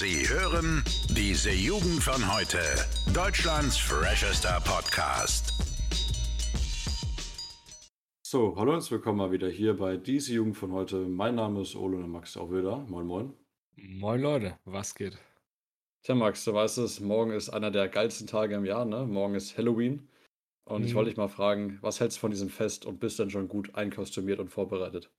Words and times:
Sie 0.00 0.26
hören 0.30 0.82
diese 1.10 1.50
Jugend 1.50 2.02
von 2.02 2.34
heute. 2.34 2.56
Deutschlands 3.12 3.76
freshester 3.76 4.58
Podcast. 4.64 5.52
So, 8.22 8.56
hallo 8.56 8.76
und 8.76 8.90
willkommen 8.90 9.18
mal 9.18 9.30
wieder 9.30 9.50
hier 9.50 9.76
bei 9.76 9.98
diese 9.98 10.32
Jugend 10.32 10.56
von 10.56 10.72
heute. 10.72 10.96
Mein 10.96 11.34
Name 11.34 11.60
ist 11.60 11.76
Ole 11.76 11.98
und 11.98 12.08
Max 12.08 12.34
auch 12.38 12.50
wieder. 12.50 12.78
Moin, 12.88 13.06
moin. 13.06 13.34
Moin 13.76 14.22
Leute, 14.22 14.58
was 14.64 14.94
geht? 14.94 15.18
Tja, 16.02 16.14
Max, 16.14 16.46
du 16.46 16.54
weißt 16.54 16.78
es, 16.78 17.00
morgen 17.00 17.32
ist 17.32 17.50
einer 17.50 17.70
der 17.70 17.86
geilsten 17.88 18.26
Tage 18.26 18.54
im 18.54 18.64
Jahr, 18.64 18.86
ne? 18.86 19.04
Morgen 19.04 19.34
ist 19.34 19.58
Halloween. 19.58 20.08
Und 20.64 20.84
ich 20.86 20.92
Mhm. 20.92 20.96
wollte 20.96 21.10
dich 21.10 21.18
mal 21.18 21.28
fragen, 21.28 21.76
was 21.82 22.00
hältst 22.00 22.16
du 22.16 22.20
von 22.22 22.30
diesem 22.30 22.48
Fest 22.48 22.86
und 22.86 23.00
bist 23.00 23.18
denn 23.18 23.28
schon 23.28 23.48
gut 23.48 23.74
einkostümiert 23.74 24.38
und 24.40 24.48
vorbereitet? 24.48 25.10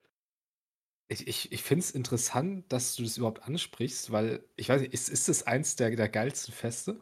Ich, 1.11 1.27
ich, 1.27 1.51
ich 1.51 1.61
finde 1.63 1.83
es 1.83 1.91
interessant, 1.91 2.71
dass 2.71 2.95
du 2.95 3.03
das 3.03 3.17
überhaupt 3.17 3.43
ansprichst, 3.43 4.11
weil 4.11 4.45
ich 4.55 4.69
weiß 4.69 4.81
nicht, 4.81 4.93
ist, 4.93 5.09
ist 5.09 5.27
das 5.27 5.43
eins 5.43 5.75
der, 5.75 5.95
der 5.95 6.09
geilsten 6.09 6.53
Feste? 6.53 7.01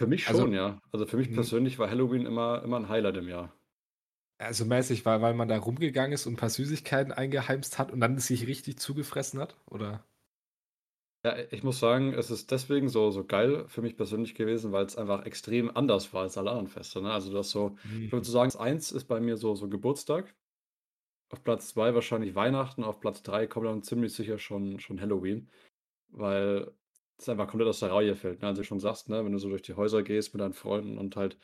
Für 0.00 0.08
mich 0.08 0.26
Also, 0.26 0.46
schon, 0.46 0.52
ja. 0.52 0.80
Also 0.90 1.06
für 1.06 1.16
mich 1.16 1.30
m- 1.30 1.30
persönlich 1.30 1.78
war 1.78 1.88
Halloween 1.88 2.26
immer, 2.26 2.60
immer 2.64 2.78
ein 2.78 2.88
Highlight 2.88 3.18
im 3.18 3.28
Jahr. 3.28 3.52
also 4.38 4.64
mäßig, 4.64 5.04
weil, 5.06 5.22
weil 5.22 5.34
man 5.34 5.46
da 5.48 5.56
rumgegangen 5.58 6.10
ist 6.12 6.26
und 6.26 6.32
ein 6.34 6.36
paar 6.36 6.50
Süßigkeiten 6.50 7.12
eingeheimst 7.12 7.78
hat 7.78 7.92
und 7.92 8.00
dann 8.00 8.18
sich 8.18 8.46
richtig 8.48 8.78
zugefressen 8.80 9.38
hat? 9.40 9.56
Oder? 9.66 10.04
Ja, 11.24 11.36
ich 11.50 11.62
muss 11.62 11.78
sagen, 11.78 12.14
es 12.14 12.30
ist 12.30 12.50
deswegen 12.50 12.88
so, 12.88 13.10
so 13.10 13.26
geil 13.26 13.68
für 13.68 13.82
mich 13.82 13.96
persönlich 13.98 14.34
gewesen, 14.34 14.72
weil 14.72 14.86
es 14.86 14.96
einfach 14.96 15.26
extrem 15.26 15.74
anders 15.76 16.14
war 16.14 16.22
als 16.22 16.38
alle 16.38 16.50
anderen 16.50 16.68
Feste. 16.68 17.02
Ne? 17.02 17.12
Also 17.12 17.30
das 17.32 17.50
so, 17.50 17.76
ich 18.06 18.12
würde 18.12 18.26
Mhm. 18.26 18.30
sagen, 18.30 18.54
eins 18.56 18.90
ist 18.90 19.04
bei 19.06 19.20
mir 19.20 19.36
so, 19.36 19.54
so 19.54 19.68
Geburtstag. 19.68 20.34
Auf 21.30 21.44
Platz 21.44 21.68
zwei 21.68 21.94
wahrscheinlich 21.94 22.34
Weihnachten, 22.34 22.82
auf 22.82 23.00
Platz 23.00 23.22
drei 23.22 23.46
kommt 23.46 23.66
dann 23.66 23.82
ziemlich 23.82 24.12
sicher 24.12 24.38
schon, 24.38 24.80
schon 24.80 25.00
Halloween, 25.00 25.48
weil 26.08 26.72
es 27.18 27.28
einfach 27.28 27.46
komplett 27.46 27.68
aus 27.68 27.80
der 27.80 27.92
Reihe 27.92 28.16
fällt. 28.16 28.42
Ne? 28.42 28.48
Also 28.48 28.62
du 28.62 28.66
schon 28.66 28.80
sagst, 28.80 29.08
ne? 29.08 29.24
wenn 29.24 29.32
du 29.32 29.38
so 29.38 29.48
durch 29.48 29.62
die 29.62 29.74
Häuser 29.74 30.02
gehst 30.02 30.34
mit 30.34 30.40
deinen 30.40 30.54
Freunden 30.54 30.98
und 30.98 31.14
halt 31.14 31.38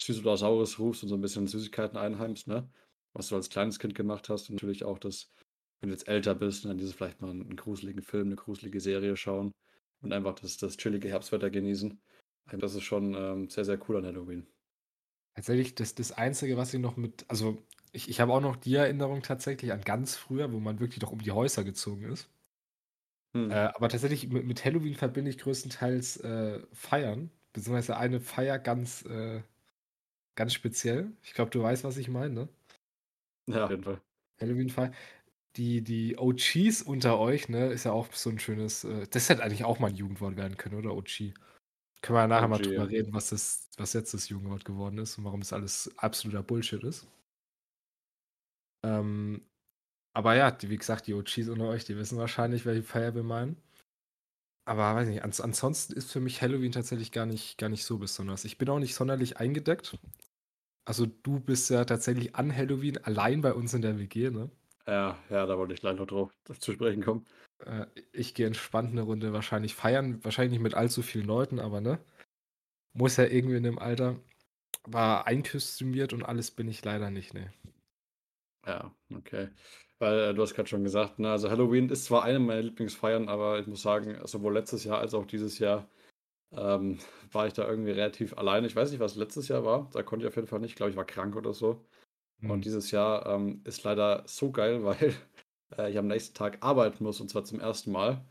Süß 0.00 0.20
oder 0.20 0.36
Saures 0.36 0.78
rufst 0.78 1.02
und 1.02 1.10
so 1.10 1.14
ein 1.16 1.20
bisschen 1.20 1.46
Süßigkeiten 1.46 1.98
einheimst, 1.98 2.48
ne? 2.48 2.70
was 3.12 3.28
du 3.28 3.36
als 3.36 3.50
kleines 3.50 3.78
Kind 3.78 3.94
gemacht 3.94 4.28
hast 4.30 4.48
und 4.48 4.56
natürlich 4.56 4.84
auch 4.84 4.98
das, 4.98 5.32
wenn 5.80 5.90
du 5.90 5.94
jetzt 5.94 6.08
älter 6.08 6.34
bist, 6.34 6.64
ne? 6.64 6.70
dann 6.70 6.78
dieses 6.78 6.94
vielleicht 6.94 7.20
mal 7.20 7.30
einen 7.30 7.56
gruseligen 7.56 8.02
Film, 8.02 8.28
eine 8.28 8.36
gruselige 8.36 8.80
Serie 8.80 9.16
schauen 9.16 9.52
und 10.00 10.12
einfach 10.14 10.34
das, 10.34 10.56
das 10.56 10.78
chillige 10.78 11.08
Herbstwetter 11.08 11.50
genießen. 11.50 12.00
Also 12.46 12.58
Das 12.58 12.74
ist 12.74 12.84
schon 12.84 13.14
ähm, 13.14 13.50
sehr, 13.50 13.64
sehr 13.66 13.78
cool 13.88 13.96
an 13.96 14.06
Halloween. 14.06 14.46
Tatsächlich, 15.34 15.74
das, 15.74 15.94
das 15.94 16.12
Einzige, 16.12 16.56
was 16.56 16.72
ich 16.72 16.80
noch 16.80 16.96
mit, 16.96 17.26
also 17.28 17.58
ich, 17.96 18.10
ich 18.10 18.20
habe 18.20 18.32
auch 18.32 18.40
noch 18.40 18.56
die 18.56 18.74
Erinnerung 18.74 19.22
tatsächlich 19.22 19.72
an 19.72 19.80
ganz 19.80 20.16
früher, 20.16 20.52
wo 20.52 20.60
man 20.60 20.80
wirklich 20.80 20.98
doch 21.00 21.12
um 21.12 21.22
die 21.22 21.32
Häuser 21.32 21.64
gezogen 21.64 22.04
ist. 22.12 22.28
Hm. 23.34 23.50
Äh, 23.50 23.54
aber 23.54 23.88
tatsächlich 23.88 24.28
mit, 24.28 24.46
mit 24.46 24.64
Halloween 24.64 24.94
verbinde 24.94 25.30
ich 25.30 25.38
größtenteils 25.38 26.18
äh, 26.18 26.60
Feiern, 26.72 27.30
beziehungsweise 27.54 27.96
eine 27.96 28.20
Feier 28.20 28.58
ganz, 28.58 29.04
äh, 29.06 29.42
ganz 30.34 30.52
speziell. 30.52 31.10
Ich 31.22 31.32
glaube, 31.32 31.50
du 31.50 31.62
weißt, 31.62 31.84
was 31.84 31.96
ich 31.96 32.08
meine, 32.08 32.34
ne? 32.34 32.48
Ja, 33.46 33.64
auf 33.64 33.70
jeden 33.70 33.84
Fall. 33.84 34.00
Halloween-Feier. 34.40 34.92
Die, 35.56 35.80
die 35.82 36.18
OGs 36.18 36.82
unter 36.82 37.18
euch, 37.18 37.48
ne, 37.48 37.68
ist 37.68 37.84
ja 37.84 37.92
auch 37.92 38.12
so 38.12 38.28
ein 38.28 38.38
schönes, 38.38 38.84
äh, 38.84 39.06
das 39.08 39.30
hätte 39.30 39.42
eigentlich 39.42 39.64
auch 39.64 39.78
mal 39.78 39.88
ein 39.88 39.96
Jugendwort 39.96 40.36
werden 40.36 40.58
können, 40.58 40.76
oder? 40.76 40.94
OG. 40.94 41.32
Können 42.02 42.16
wir 42.16 42.20
ja 42.20 42.26
nachher 42.26 42.48
mal 42.48 42.56
OG, 42.56 42.62
drüber 42.64 42.76
ja. 42.76 42.84
reden, 42.84 43.14
was 43.14 43.30
das, 43.30 43.70
was 43.78 43.94
jetzt 43.94 44.12
das 44.12 44.28
Jugendwort 44.28 44.66
geworden 44.66 44.98
ist 44.98 45.16
und 45.16 45.24
warum 45.24 45.40
das 45.40 45.54
alles 45.54 45.90
absoluter 45.96 46.42
Bullshit 46.42 46.84
ist. 46.84 47.06
Ähm, 48.86 49.42
aber 50.14 50.36
ja, 50.36 50.50
die, 50.50 50.70
wie 50.70 50.78
gesagt, 50.78 51.06
die 51.06 51.14
OGs 51.14 51.48
unter 51.48 51.68
euch, 51.68 51.84
die 51.84 51.96
wissen 51.96 52.18
wahrscheinlich, 52.18 52.64
welche 52.66 52.82
Feier 52.82 53.14
wir 53.14 53.22
meinen. 53.22 53.56
Aber 54.64 54.94
weiß 54.96 55.08
nicht, 55.08 55.22
ans 55.22 55.40
ansonsten 55.40 55.92
ist 55.92 56.10
für 56.10 56.20
mich 56.20 56.42
Halloween 56.42 56.72
tatsächlich 56.72 57.12
gar 57.12 57.26
nicht, 57.26 57.56
gar 57.58 57.68
nicht 57.68 57.84
so 57.84 57.98
besonders. 57.98 58.44
Ich 58.44 58.58
bin 58.58 58.68
auch 58.68 58.80
nicht 58.80 58.94
sonderlich 58.94 59.36
eingedeckt. 59.38 59.98
Also 60.84 61.06
du 61.06 61.40
bist 61.40 61.70
ja 61.70 61.84
tatsächlich 61.84 62.34
an 62.36 62.54
Halloween 62.54 62.98
allein 62.98 63.40
bei 63.42 63.52
uns 63.54 63.74
in 63.74 63.82
der 63.82 63.98
WG, 63.98 64.30
ne? 64.30 64.50
Ja, 64.86 65.18
ja, 65.30 65.46
da 65.46 65.58
wollte 65.58 65.74
ich 65.74 65.80
gleich 65.80 65.96
noch 65.96 66.06
drauf 66.06 66.32
zu 66.60 66.72
sprechen 66.72 67.02
kommen. 67.04 67.26
Äh, 67.64 67.86
ich 68.12 68.34
gehe 68.34 68.46
entspannt 68.46 68.90
eine 68.92 69.02
Runde 69.02 69.32
wahrscheinlich 69.32 69.74
feiern, 69.74 70.24
wahrscheinlich 70.24 70.52
nicht 70.52 70.62
mit 70.62 70.74
allzu 70.74 71.02
vielen 71.02 71.26
Leuten, 71.26 71.58
aber 71.58 71.80
ne? 71.80 71.98
Muss 72.94 73.16
ja 73.16 73.24
irgendwie 73.24 73.56
in 73.56 73.64
dem 73.64 73.78
Alter. 73.78 74.16
Aber 74.84 75.26
einkostümiert 75.26 76.12
und 76.12 76.24
alles 76.24 76.50
bin 76.50 76.68
ich 76.68 76.84
leider 76.84 77.10
nicht, 77.10 77.34
ne. 77.34 77.52
Ja, 78.66 78.94
okay. 79.14 79.50
Weil 79.98 80.18
äh, 80.30 80.34
du 80.34 80.42
hast 80.42 80.54
gerade 80.54 80.68
schon 80.68 80.82
gesagt, 80.84 81.18
ne, 81.18 81.30
also 81.30 81.50
Halloween 81.50 81.88
ist 81.88 82.04
zwar 82.06 82.24
eine 82.24 82.38
meiner 82.38 82.62
Lieblingsfeiern, 82.62 83.28
aber 83.28 83.60
ich 83.60 83.66
muss 83.66 83.82
sagen, 83.82 84.18
sowohl 84.26 84.54
letztes 84.54 84.84
Jahr 84.84 84.98
als 84.98 85.14
auch 85.14 85.24
dieses 85.26 85.58
Jahr 85.58 85.88
ähm, 86.52 86.98
war 87.32 87.46
ich 87.48 87.54
da 87.54 87.68
irgendwie 87.68 87.92
relativ 87.92 88.36
alleine. 88.38 88.66
Ich 88.68 88.76
weiß 88.76 88.90
nicht, 88.92 89.00
was 89.00 89.16
letztes 89.16 89.48
Jahr 89.48 89.64
war. 89.64 89.90
Da 89.92 90.02
konnte 90.02 90.24
ich 90.26 90.28
auf 90.28 90.36
jeden 90.36 90.48
Fall 90.48 90.60
nicht. 90.60 90.70
Ich 90.72 90.76
glaube, 90.76 90.90
ich 90.90 90.96
war 90.96 91.06
krank 91.06 91.36
oder 91.36 91.54
so. 91.54 91.86
Und 92.48 92.50
Hm. 92.56 92.62
dieses 92.62 92.90
Jahr 92.92 93.26
ähm, 93.26 93.62
ist 93.64 93.84
leider 93.84 94.24
so 94.26 94.52
geil, 94.52 94.84
weil 94.84 95.14
äh, 95.78 95.90
ich 95.90 95.98
am 95.98 96.08
nächsten 96.08 96.34
Tag 96.36 96.58
arbeiten 96.62 97.04
muss 97.04 97.20
und 97.20 97.30
zwar 97.30 97.44
zum 97.44 97.60
ersten 97.60 97.92
Mal. 97.92 98.24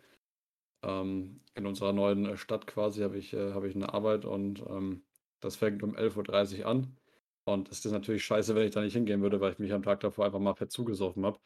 Ähm, 0.83 1.41
in 1.55 1.65
unserer 1.67 1.93
neuen 1.93 2.25
äh, 2.25 2.37
Stadt 2.37 2.67
quasi 2.67 3.01
habe 3.01 3.17
ich, 3.17 3.33
äh, 3.33 3.53
habe 3.53 3.67
ich 3.69 3.75
eine 3.75 3.93
Arbeit 3.93 4.25
und 4.25 4.61
ähm, 4.69 5.03
das 5.41 5.55
fängt 5.57 5.83
um 5.83 5.95
11.30 5.95 6.61
Uhr 6.61 6.67
an. 6.67 6.97
Und 7.45 7.69
es 7.69 7.85
ist 7.85 7.91
natürlich 7.91 8.25
scheiße, 8.25 8.55
wenn 8.55 8.67
ich 8.67 8.73
da 8.73 8.81
nicht 8.81 8.93
hingehen 8.93 9.21
würde, 9.21 9.39
weil 9.39 9.51
ich 9.53 9.59
mich 9.59 9.71
am 9.73 9.83
Tag 9.83 9.99
davor 9.99 10.25
einfach 10.25 10.39
mal 10.39 10.55
fett 10.55 10.71
zugesoffen 10.71 11.25
habe. 11.25 11.39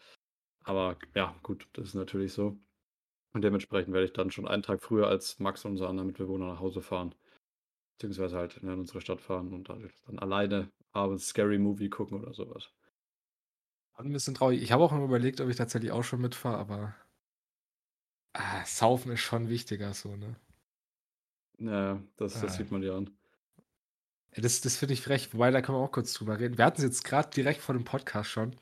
Aber 0.64 0.98
ja, 1.16 1.38
gut, 1.44 1.70
das 1.74 1.90
ist 1.90 1.96
natürlich 1.96 2.34
so. 2.34 2.58
Und 3.34 3.44
dementsprechend 3.44 3.94
werde 3.94 4.06
ich 4.08 4.14
dann 4.14 4.32
schon 4.32 4.48
einen 4.48 4.64
Tag 4.64 4.84
früher 4.84 5.08
als 5.08 5.40
Max, 5.40 5.66
unser 5.66 5.90
anderer 5.90 6.08
Mitbewohner, 6.08 6.48
nach 6.48 6.62
Hause 6.62 6.82
fahren. 6.82 7.16
Beziehungsweise 7.98 8.38
halt 8.38 8.58
in 8.58 8.70
unsere 8.70 9.02
Stadt 9.02 9.22
fahren 9.22 9.54
und 9.54 9.70
dann, 9.70 9.90
dann 10.08 10.20
alleine 10.20 10.72
abends 10.94 11.28
Scary 11.30 11.60
Movie 11.60 11.90
gucken 11.90 12.20
oder 12.22 12.34
sowas. 12.34 12.74
Ein 13.94 14.12
bisschen 14.12 14.34
traurig. 14.34 14.64
Ich 14.64 14.72
habe 14.72 14.84
auch 14.84 14.92
mal 14.92 15.04
überlegt, 15.06 15.42
ob 15.42 15.50
ich 15.50 15.56
tatsächlich 15.58 15.92
auch 15.92 16.04
schon 16.04 16.22
mitfahre, 16.22 16.58
aber 16.58 16.96
ah, 18.34 18.66
Saufen 18.66 19.12
ist 19.12 19.20
schon 19.22 19.50
wichtiger 19.50 19.94
so, 19.94 20.16
ne? 20.16 20.36
Ja, 21.60 22.02
das, 22.18 22.40
das 22.40 22.54
Ah. 22.54 22.56
sieht 22.56 22.72
man 22.72 22.82
dir 22.82 22.94
an. 22.96 23.19
Ja, 24.36 24.42
Das, 24.42 24.62
das 24.62 24.78
finde 24.78 24.94
ich 24.94 25.02
frech, 25.02 25.34
wobei 25.34 25.52
da 25.52 25.62
können 25.62 25.78
wir 25.78 25.84
auch 25.84 25.92
kurz 25.92 26.14
drüber 26.14 26.40
reden. 26.40 26.58
Wir 26.58 26.66
hatten 26.66 26.78
es 26.82 26.84
jetzt 26.84 27.04
gerade 27.04 27.30
direkt 27.30 27.62
vor 27.62 27.74
dem 27.76 27.84
Podcast 27.84 28.30
schon. 28.30 28.56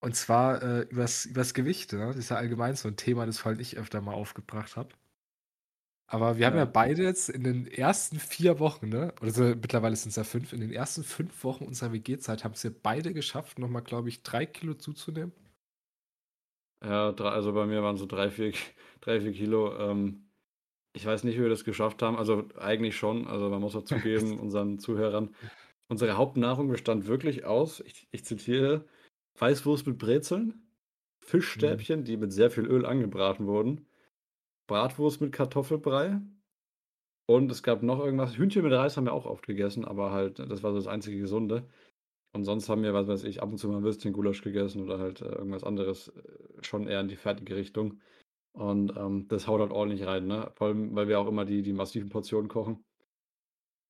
Und 0.00 0.16
zwar 0.16 0.62
äh, 0.62 0.80
übers, 0.82 1.26
übers 1.26 1.54
Gewicht, 1.54 1.92
ne? 1.94 2.06
Das 2.08 2.16
ist 2.16 2.30
ja 2.30 2.36
allgemein 2.38 2.76
so 2.76 2.88
ein 2.88 2.96
Thema, 2.96 3.26
das 3.26 3.38
vor 3.38 3.50
allem 3.52 3.60
ich 3.60 3.78
öfter 3.78 4.00
mal 4.02 4.14
aufgebracht 4.14 4.76
habe. 4.76 4.90
Aber 6.06 6.38
wir 6.38 6.46
haben 6.46 6.56
ja 6.56 6.64
Ja. 6.64 6.66
beide 6.66 7.02
jetzt 7.02 7.28
in 7.30 7.44
den 7.44 7.66
ersten 7.66 8.18
vier 8.18 8.58
Wochen, 8.58 8.88
ne? 8.88 9.12
Oder 9.20 9.30
so, 9.32 9.42
mittlerweile 9.42 9.96
sind 9.96 10.10
es 10.10 10.16
ja 10.16 10.24
fünf, 10.24 10.52
in 10.52 10.60
den 10.60 10.72
ersten 10.72 11.02
fünf 11.04 11.44
Wochen 11.44 11.64
unserer 11.64 11.92
WG-Zeit 11.92 12.44
haben 12.44 12.52
es 12.52 12.62
ja 12.62 12.70
beide 12.82 13.12
geschafft, 13.14 13.58
nochmal, 13.58 13.82
glaube 13.82 14.08
ich, 14.10 14.22
drei 14.22 14.46
Kilo 14.46 14.74
zuzunehmen. 14.74 15.32
Ja, 16.82 17.10
also 17.14 17.52
bei 17.52 17.66
mir 17.66 17.82
waren 17.82 17.96
so 17.96 18.06
drei, 18.06 18.30
vier, 18.30 18.52
drei, 19.00 19.20
vier 19.20 19.32
Kilo. 19.32 19.76
Ähm, 19.90 20.23
ich 20.94 21.04
weiß 21.04 21.24
nicht, 21.24 21.36
wie 21.36 21.42
wir 21.42 21.48
das 21.50 21.64
geschafft 21.64 22.02
haben. 22.02 22.16
Also 22.16 22.44
eigentlich 22.58 22.96
schon. 22.96 23.26
Also 23.26 23.50
man 23.50 23.60
muss 23.60 23.76
auch 23.76 23.84
zugeben, 23.84 24.38
unseren 24.40 24.78
Zuhörern, 24.78 25.34
unsere 25.88 26.16
Hauptnahrung 26.16 26.68
bestand 26.68 27.06
wirklich 27.06 27.44
aus, 27.44 27.80
ich, 27.80 28.08
ich 28.10 28.24
zitiere, 28.24 28.86
Weißwurst 29.38 29.86
mit 29.86 29.98
Brezeln, 29.98 30.62
Fischstäbchen, 31.20 32.04
die 32.04 32.16
mit 32.16 32.32
sehr 32.32 32.50
viel 32.50 32.64
Öl 32.64 32.86
angebraten 32.86 33.46
wurden, 33.46 33.86
Bratwurst 34.68 35.20
mit 35.20 35.32
Kartoffelbrei 35.32 36.20
und 37.26 37.50
es 37.50 37.62
gab 37.62 37.82
noch 37.82 37.98
irgendwas. 38.00 38.36
Hühnchen 38.36 38.62
mit 38.62 38.72
Reis 38.72 38.96
haben 38.96 39.06
wir 39.06 39.12
auch 39.12 39.26
oft 39.26 39.46
gegessen, 39.46 39.84
aber 39.84 40.12
halt, 40.12 40.38
das 40.38 40.62
war 40.62 40.72
so 40.72 40.78
das 40.78 40.86
einzige 40.86 41.18
Gesunde. 41.18 41.66
Und 42.32 42.44
sonst 42.44 42.68
haben 42.68 42.82
wir, 42.82 42.94
was 42.94 43.06
weiß 43.06 43.24
ich, 43.24 43.42
ab 43.42 43.50
und 43.50 43.58
zu 43.58 43.68
mal 43.68 43.78
ein 43.78 43.84
Würstchen 43.84 44.12
Gulasch 44.12 44.42
gegessen 44.42 44.82
oder 44.82 44.98
halt 44.98 45.20
äh, 45.22 45.26
irgendwas 45.26 45.64
anderes, 45.64 46.08
äh, 46.08 46.62
schon 46.62 46.88
eher 46.88 47.00
in 47.00 47.08
die 47.08 47.16
fertige 47.16 47.56
Richtung. 47.56 48.00
Und 48.54 48.96
ähm, 48.96 49.26
das 49.28 49.48
haut 49.48 49.60
halt 49.60 49.72
ordentlich 49.72 50.06
rein, 50.06 50.26
ne? 50.26 50.50
Vor 50.54 50.68
allem, 50.68 50.94
weil 50.94 51.08
wir 51.08 51.18
auch 51.18 51.26
immer 51.26 51.44
die, 51.44 51.62
die 51.62 51.72
massiven 51.72 52.08
Portionen 52.08 52.48
kochen. 52.48 52.84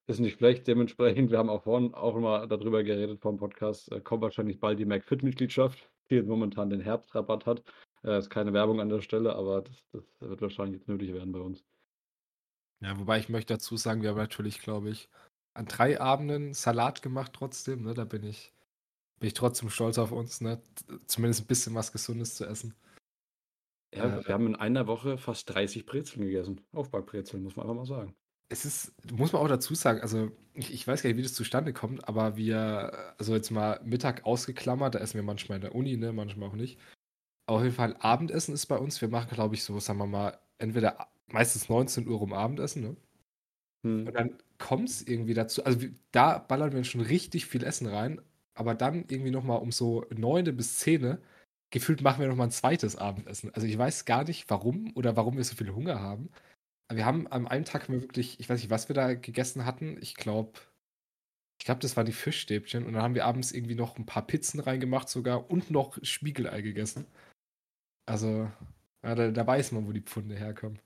Ist 0.07 0.21
nicht 0.21 0.39
schlecht, 0.39 0.67
dementsprechend. 0.67 1.31
Wir 1.31 1.39
haben 1.39 1.51
auch 1.51 1.65
vorhin 1.65 1.93
auch 1.95 2.17
immer 2.17 2.47
darüber 2.47 2.83
geredet 2.83 3.21
vom 3.21 3.37
Podcast. 3.37 3.93
Äh, 3.93 4.01
kommt 4.01 4.23
wahrscheinlich 4.23 4.61
bald 4.61 4.79
die 4.79 4.87
McFit-Mitgliedschaft, 4.87 5.91
die 6.09 6.15
jetzt 6.17 6.29
momentan 6.29 6.71
den 6.71 6.81
Herbstrabatt 6.81 7.45
hat. 7.45 7.63
Äh, 8.05 8.19
ist 8.19 8.31
keine 8.31 8.55
Werbung 8.55 8.81
an 8.81 8.89
der 8.89 9.03
Stelle, 9.03 9.37
aber 9.37 9.63
das, 9.63 9.85
das 9.93 10.05
wird 10.21 10.41
wahrscheinlich 10.41 10.81
jetzt 10.81 10.89
nötig 10.89 11.13
werden 11.13 11.33
bei 11.33 11.41
uns. 11.41 11.63
Ja, 12.81 12.99
wobei 12.99 13.19
ich 13.19 13.29
möchte 13.29 13.55
dazu 13.55 13.77
sagen, 13.77 14.03
wir 14.03 14.11
haben 14.11 14.17
natürlich, 14.17 14.61
glaube 14.61 14.91
ich, 14.91 15.11
an 15.53 15.67
drei 15.67 16.01
Abenden 16.01 16.55
Salat 16.55 17.03
gemacht 17.03 17.33
trotzdem, 17.35 17.83
ne? 17.83 17.93
Da 17.93 18.05
bin 18.05 18.25
ich, 18.25 18.53
bin 19.21 19.29
ich 19.29 19.35
trotzdem 19.35 19.69
stolz 19.69 19.99
auf 19.99 20.11
uns, 20.11 20.41
ne? 20.41 20.63
Zumindest 21.07 21.43
ein 21.43 21.47
bisschen 21.47 21.75
was 21.75 21.93
Gesundes 21.93 22.35
zu 22.35 22.47
essen. 22.47 22.75
Ja, 23.97 24.27
wir 24.27 24.35
haben 24.35 24.47
in 24.47 24.57
einer 24.57 24.87
Woche 24.87 25.19
fast 25.19 25.49
30 25.55 25.87
Brezeln 25.87 26.25
gegessen. 26.25 26.61
Aufbackbrezeln, 26.73 27.43
muss 27.43 27.57
man 27.57 27.65
einfach 27.65 27.77
mal 27.77 27.87
sagen. 27.87 28.15
Es 28.49 28.65
ist, 28.65 28.95
muss 29.13 29.33
man 29.33 29.43
auch 29.43 29.49
dazu 29.49 29.75
sagen, 29.75 30.01
also 30.01 30.31
ich, 30.53 30.73
ich 30.73 30.87
weiß 30.87 31.03
gar 31.03 31.09
nicht, 31.09 31.17
wie 31.17 31.23
das 31.23 31.35
zustande 31.35 31.73
kommt, 31.73 32.07
aber 32.09 32.37
wir, 32.37 33.15
also 33.19 33.35
jetzt 33.35 33.51
mal 33.51 33.81
Mittag 33.85 34.25
ausgeklammert, 34.25 34.95
da 34.95 34.99
essen 34.99 35.15
wir 35.15 35.23
manchmal 35.23 35.57
in 35.57 35.63
der 35.63 35.75
Uni, 35.75 35.97
ne, 35.97 36.13
manchmal 36.13 36.51
auch 36.51 36.55
nicht. 36.55 36.79
Auf 37.47 37.63
jeden 37.63 37.75
Fall 37.75 37.97
Abendessen 37.99 38.55
ist 38.55 38.67
bei 38.67 38.79
uns, 38.79 39.01
wir 39.01 39.09
machen, 39.09 39.31
glaube 39.35 39.55
ich, 39.55 39.65
so, 39.65 39.79
sagen 39.81 39.99
wir 39.99 40.07
mal, 40.07 40.39
entweder 40.59 41.09
meistens 41.29 41.69
19 41.69 42.07
Uhr 42.09 42.21
um 42.21 42.33
Abendessen, 42.33 42.83
ne? 42.83 42.97
Hm. 43.85 44.07
Und 44.07 44.15
dann 44.15 44.39
kommt 44.59 44.89
es 44.89 45.07
irgendwie 45.07 45.35
dazu, 45.35 45.65
also 45.65 45.87
da 46.13 46.39
ballern 46.39 46.73
wir 46.73 46.85
schon 46.85 47.01
richtig 47.01 47.47
viel 47.47 47.65
Essen 47.65 47.87
rein, 47.87 48.21
aber 48.55 48.75
dann 48.75 49.05
irgendwie 49.09 49.31
nochmal 49.31 49.61
um 49.61 49.73
so 49.73 50.07
9 50.15 50.57
bis 50.57 50.79
10 50.79 51.19
gefühlt 51.71 52.03
machen 52.03 52.21
wir 52.21 52.29
nochmal 52.29 52.49
ein 52.49 52.53
zweites 52.53 52.97
Abendessen. 52.97 53.53
Also 53.55 53.67
ich 53.67 53.77
weiß 53.79 54.05
gar 54.05 54.25
nicht, 54.25 54.49
warum 54.51 54.93
oder 54.95 55.17
warum 55.17 55.37
wir 55.37 55.45
so 55.45 55.57
viel 55.57 55.75
Hunger 55.75 56.01
haben. 56.01 56.31
Wir 56.93 57.05
haben 57.07 57.27
am 57.33 57.47
einen 57.47 57.65
Tag 57.65 57.89
wir 57.89 58.01
wirklich, 58.03 58.41
ich 58.41 58.49
weiß 58.49 58.61
nicht, 58.61 58.71
was 58.71 58.89
wir 58.89 58.95
da 58.95 59.15
gegessen 59.15 59.65
hatten. 59.65 59.99
Ich 60.01 60.17
glaube, 60.17 60.61
ich 61.59 61.65
glaube, 61.67 61.81
das 61.81 61.97
waren 61.97 62.07
die 62.07 62.13
Fischstäbchen. 62.13 62.85
Und 62.85 62.95
dann 62.95 63.03
haben 63.03 63.15
wir 63.15 63.25
abends 63.27 63.53
irgendwie 63.53 63.75
noch 63.75 63.97
ein 63.99 64.07
paar 64.07 64.27
Pizzen 64.27 64.61
reingemacht 64.61 65.09
sogar 65.09 65.51
und 65.51 65.71
noch 65.71 65.99
Spiegelei 66.03 66.63
gegessen. 66.63 67.07
Also, 68.07 68.51
ja, 69.03 69.15
da, 69.15 69.31
da 69.31 69.47
weiß 69.47 69.73
man, 69.73 69.87
wo 69.87 69.93
die 69.93 70.03
Pfunde 70.03 70.37
herkommen. 70.37 70.79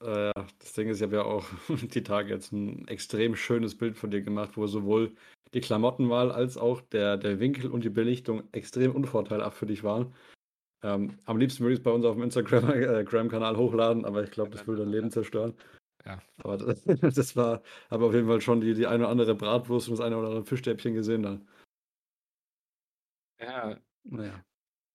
Äh, 0.00 0.32
das 0.58 0.72
Ding 0.74 0.88
ist, 0.88 0.98
ich 0.98 1.02
habe 1.02 1.16
ja 1.16 1.22
auch 1.22 1.46
die 1.68 2.02
Tage 2.02 2.30
jetzt 2.30 2.52
ein 2.52 2.86
extrem 2.88 3.36
schönes 3.36 3.76
Bild 3.76 3.96
von 3.96 4.10
dir 4.10 4.22
gemacht, 4.22 4.56
wo 4.56 4.66
sowohl 4.66 5.14
die 5.54 5.60
Klamottenwahl 5.60 6.32
als 6.32 6.56
auch 6.56 6.80
der, 6.80 7.16
der 7.16 7.40
Winkel 7.40 7.70
und 7.70 7.84
die 7.84 7.90
Belichtung 7.90 8.42
extrem 8.52 8.94
unvorteilhaft 8.94 9.56
für 9.56 9.66
dich 9.66 9.84
waren. 9.84 10.14
Ähm, 10.82 11.18
am 11.24 11.38
liebsten 11.38 11.62
würde 11.62 11.74
ich 11.74 11.80
es 11.80 11.84
bei 11.84 11.90
uns 11.90 12.04
auf 12.04 12.14
dem 12.14 12.22
Instagram-Kanal 12.24 13.54
äh, 13.54 13.58
hochladen, 13.58 14.04
aber 14.04 14.22
ich 14.22 14.30
glaube, 14.30 14.50
das 14.50 14.66
würde 14.66 14.82
dein 14.82 14.92
Leben 14.92 15.10
zerstören. 15.10 15.54
Ja. 16.04 16.20
Aber 16.42 16.58
das, 16.58 16.82
das 17.00 17.36
war, 17.36 17.62
habe 17.90 18.04
auf 18.04 18.14
jeden 18.14 18.28
Fall 18.28 18.40
schon 18.40 18.60
die, 18.60 18.74
die 18.74 18.86
eine 18.86 19.04
oder 19.04 19.10
andere 19.10 19.34
Bratwurst 19.34 19.88
und 19.88 19.98
das 19.98 20.04
eine 20.04 20.16
oder 20.16 20.28
andere 20.28 20.44
Fischstäbchen 20.44 20.94
gesehen 20.94 21.22
dann. 21.22 21.48
Ja. 23.40 23.78
Naja. 24.04 24.44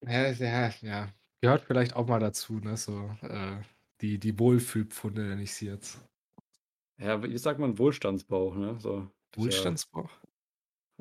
Ja, 0.03 0.31
ja, 0.31 0.71
ja. 0.81 1.13
Gehört 1.41 1.63
vielleicht 1.63 1.95
auch 1.95 2.07
mal 2.07 2.19
dazu, 2.19 2.53
ne? 2.59 2.77
So, 2.77 3.11
äh, 3.21 3.57
die, 4.01 4.19
die 4.19 4.37
Wohlfühlpfunde, 4.37 5.23
nenne 5.23 5.43
ich 5.43 5.53
sie 5.53 5.67
jetzt. 5.67 5.99
Ja, 6.97 7.21
wie 7.23 7.37
sagt 7.37 7.59
man 7.59 7.77
Wohlstandsbauch, 7.77 8.55
ne? 8.55 8.77
So, 8.79 9.09
Wohlstandsbauch? 9.35 10.09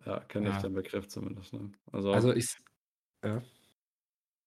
Ja, 0.05 0.15
ja 0.15 0.21
kenne 0.21 0.51
ich 0.51 0.57
den 0.57 0.75
Begriff 0.75 1.09
zumindest. 1.09 1.53
Ne? 1.53 1.73
Also, 1.93 2.13
also 2.13 2.35
ich. 2.35 2.57
Ja. 3.25 3.43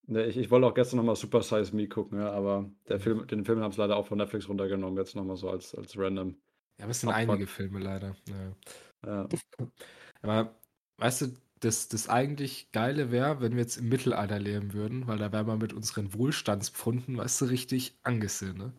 Ne, 0.05 0.25
ich, 0.25 0.37
ich 0.37 0.51
wollte 0.51 0.67
auch 0.67 0.73
gestern 0.73 0.97
nochmal 0.97 1.15
Super 1.15 1.41
Size 1.41 1.73
Me 1.75 1.87
gucken, 1.87 2.19
ja, 2.19 2.31
aber 2.31 2.69
der 2.89 2.99
Film, 2.99 3.25
den 3.27 3.45
Film 3.45 3.61
haben 3.61 3.71
es 3.71 3.77
leider 3.77 3.95
auch 3.95 4.05
von 4.05 4.17
Netflix 4.17 4.49
runtergenommen, 4.49 4.97
jetzt 4.97 5.15
nochmal 5.15 5.37
so 5.37 5.49
als, 5.49 5.73
als 5.75 5.97
random. 5.97 6.35
Ja, 6.77 6.85
aber 6.85 6.91
es 6.91 6.99
sind 6.99 7.09
Abfall. 7.09 7.29
einige 7.29 7.47
Filme 7.47 7.79
leider. 7.79 8.15
Ja. 8.27 8.55
ja. 9.05 9.29
Aber 10.21 10.59
weißt 10.97 11.21
du, 11.21 11.37
das, 11.63 11.87
das 11.87 12.09
eigentlich 12.09 12.71
Geile 12.71 13.11
wäre, 13.11 13.39
wenn 13.41 13.53
wir 13.53 13.61
jetzt 13.61 13.77
im 13.77 13.89
Mittelalter 13.89 14.39
leben 14.39 14.73
würden, 14.73 15.07
weil 15.07 15.17
da 15.17 15.31
wären 15.31 15.47
wir 15.47 15.55
mit 15.55 15.73
unseren 15.73 16.13
Wohlstandspfunden, 16.13 17.17
weißt 17.17 17.41
du, 17.41 17.45
richtig 17.45 17.97
angesehen, 18.03 18.57
ne? 18.57 18.73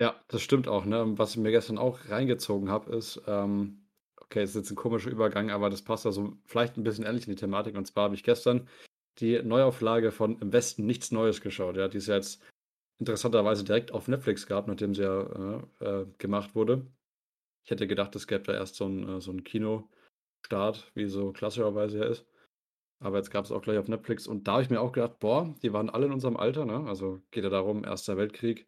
Ja, 0.00 0.20
das 0.28 0.42
stimmt 0.42 0.68
auch, 0.68 0.84
ne? 0.84 1.18
Was 1.18 1.32
ich 1.32 1.36
mir 1.38 1.50
gestern 1.50 1.78
auch 1.78 2.08
reingezogen 2.08 2.70
habe, 2.70 2.94
ist, 2.96 3.20
ähm, 3.26 3.88
okay, 4.16 4.42
es 4.42 4.50
ist 4.50 4.56
jetzt 4.56 4.70
ein 4.70 4.76
komischer 4.76 5.10
Übergang, 5.10 5.50
aber 5.50 5.70
das 5.70 5.82
passt 5.82 6.06
also 6.06 6.36
vielleicht 6.44 6.76
ein 6.76 6.84
bisschen 6.84 7.04
ähnlich 7.04 7.26
in 7.26 7.34
die 7.34 7.40
Thematik. 7.40 7.76
Und 7.76 7.86
zwar 7.86 8.04
habe 8.04 8.14
ich 8.14 8.22
gestern 8.22 8.68
die 9.18 9.42
Neuauflage 9.42 10.12
von 10.12 10.40
Im 10.40 10.52
Westen 10.52 10.86
nichts 10.86 11.10
Neues 11.10 11.40
geschaut. 11.40 11.76
Ja, 11.76 11.88
die 11.88 11.98
ist 11.98 12.06
ja 12.06 12.16
jetzt 12.16 12.42
interessanterweise 13.00 13.64
direkt 13.64 13.92
auf 13.92 14.08
Netflix 14.08 14.46
gab, 14.46 14.68
nachdem 14.68 14.94
sie 14.94 15.02
ja 15.02 15.22
äh, 15.80 15.84
äh, 15.84 16.06
gemacht 16.18 16.54
wurde. 16.54 16.86
Ich 17.64 17.70
hätte 17.70 17.86
gedacht, 17.86 18.14
es 18.16 18.26
gäbe 18.26 18.44
da 18.44 18.54
erst 18.54 18.76
so 18.76 18.86
ein, 18.86 19.08
äh, 19.08 19.20
so 19.20 19.32
ein 19.32 19.42
Kinostart, 20.48 20.90
wie 20.94 21.06
so 21.06 21.32
klassischerweise 21.32 21.98
ja 21.98 22.04
ist. 22.06 22.26
Aber 23.00 23.18
jetzt 23.18 23.30
gab 23.30 23.44
es 23.44 23.52
auch 23.52 23.62
gleich 23.62 23.78
auf 23.78 23.88
Netflix 23.88 24.26
und 24.26 24.48
da 24.48 24.54
habe 24.54 24.62
ich 24.62 24.70
mir 24.70 24.80
auch 24.80 24.92
gedacht, 24.92 25.20
boah, 25.20 25.54
die 25.62 25.72
waren 25.72 25.90
alle 25.90 26.06
in 26.06 26.12
unserem 26.12 26.36
Alter, 26.36 26.64
ne? 26.64 26.84
Also 26.88 27.22
geht 27.30 27.44
ja 27.44 27.50
darum, 27.50 27.84
Erster 27.84 28.16
Weltkrieg 28.16 28.66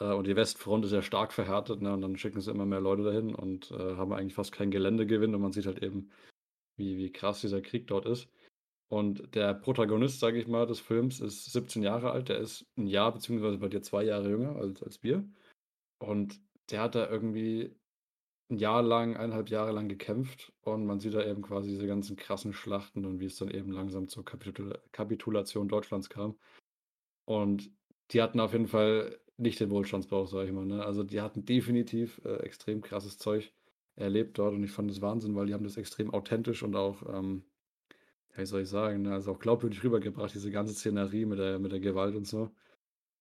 äh, 0.00 0.12
und 0.14 0.26
die 0.26 0.36
Westfront 0.36 0.84
ist 0.86 0.92
ja 0.92 1.02
stark 1.02 1.32
verhärtet, 1.32 1.82
ne? 1.82 1.92
Und 1.92 2.00
dann 2.00 2.16
schicken 2.16 2.40
sie 2.40 2.50
immer 2.50 2.64
mehr 2.64 2.80
Leute 2.80 3.02
dahin 3.02 3.34
und 3.34 3.70
äh, 3.72 3.96
haben 3.96 4.12
eigentlich 4.12 4.34
fast 4.34 4.52
keinen 4.52 4.70
Geländegewinn 4.70 5.34
und 5.34 5.42
man 5.42 5.52
sieht 5.52 5.66
halt 5.66 5.82
eben, 5.82 6.10
wie, 6.78 6.96
wie 6.96 7.12
krass 7.12 7.42
dieser 7.42 7.60
Krieg 7.60 7.86
dort 7.86 8.06
ist. 8.06 8.28
Und 8.88 9.34
der 9.34 9.54
Protagonist, 9.54 10.20
sage 10.20 10.38
ich 10.38 10.48
mal, 10.48 10.66
des 10.66 10.80
Films 10.80 11.20
ist 11.20 11.52
17 11.52 11.82
Jahre 11.82 12.10
alt. 12.12 12.28
Der 12.28 12.38
ist 12.38 12.66
ein 12.76 12.86
Jahr, 12.86 13.12
beziehungsweise 13.12 13.58
bei 13.58 13.68
dir 13.68 13.82
zwei 13.82 14.04
Jahre 14.04 14.30
jünger 14.30 14.56
als, 14.56 14.82
als 14.82 15.02
wir. 15.02 15.24
Und 15.98 16.40
der 16.70 16.82
hat 16.82 16.94
da 16.96 17.08
irgendwie 17.08 17.76
ein 18.50 18.58
Jahr 18.58 18.82
lang, 18.82 19.16
eineinhalb 19.16 19.48
Jahre 19.50 19.72
lang 19.72 19.88
gekämpft. 19.88 20.52
Und 20.62 20.86
man 20.86 21.00
sieht 21.00 21.14
da 21.14 21.24
eben 21.24 21.42
quasi 21.42 21.70
diese 21.70 21.86
ganzen 21.86 22.16
krassen 22.16 22.52
Schlachten 22.52 23.04
und 23.04 23.20
wie 23.20 23.26
es 23.26 23.36
dann 23.36 23.50
eben 23.50 23.72
langsam 23.72 24.08
zur 24.08 24.24
Kapitul 24.24 24.78
Kapitulation 24.92 25.68
Deutschlands 25.68 26.08
kam. 26.10 26.36
Und 27.24 27.70
die 28.10 28.22
hatten 28.22 28.40
auf 28.40 28.52
jeden 28.52 28.66
Fall 28.68 29.18
nicht 29.36 29.60
den 29.60 29.70
Wohlstandsbauch, 29.70 30.28
sage 30.28 30.48
ich 30.48 30.52
mal. 30.52 30.66
Ne? 30.66 30.84
Also 30.84 31.02
die 31.04 31.20
hatten 31.20 31.44
definitiv 31.44 32.20
äh, 32.24 32.36
extrem 32.42 32.82
krasses 32.82 33.18
Zeug 33.18 33.52
erlebt 33.96 34.38
dort. 34.38 34.54
Und 34.54 34.64
ich 34.64 34.72
fand 34.72 34.90
das 34.90 35.00
Wahnsinn, 35.00 35.34
weil 35.36 35.46
die 35.46 35.54
haben 35.54 35.64
das 35.64 35.76
extrem 35.76 36.12
authentisch 36.12 36.62
und 36.62 36.76
auch 36.76 37.02
ähm, 37.08 37.44
wie 38.36 38.46
soll 38.46 38.62
ich 38.62 38.68
sagen, 38.68 39.02
ne, 39.02 39.12
also 39.12 39.32
auch 39.32 39.38
glaubwürdig 39.38 39.82
rübergebracht, 39.84 40.34
diese 40.34 40.50
ganze 40.50 40.74
Szenerie 40.74 41.26
mit 41.26 41.38
der, 41.38 41.58
mit 41.58 41.72
der 41.72 41.80
Gewalt 41.80 42.14
und 42.16 42.26
so. 42.26 42.50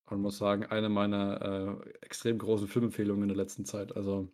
Und 0.05 0.21
muss 0.21 0.37
sagen, 0.37 0.65
eine 0.65 0.89
meiner 0.89 1.81
äh, 1.83 1.89
extrem 2.01 2.37
großen 2.39 2.67
Filmempfehlungen 2.67 3.23
in 3.23 3.29
der 3.29 3.37
letzten 3.37 3.65
Zeit. 3.65 3.95
Also 3.95 4.29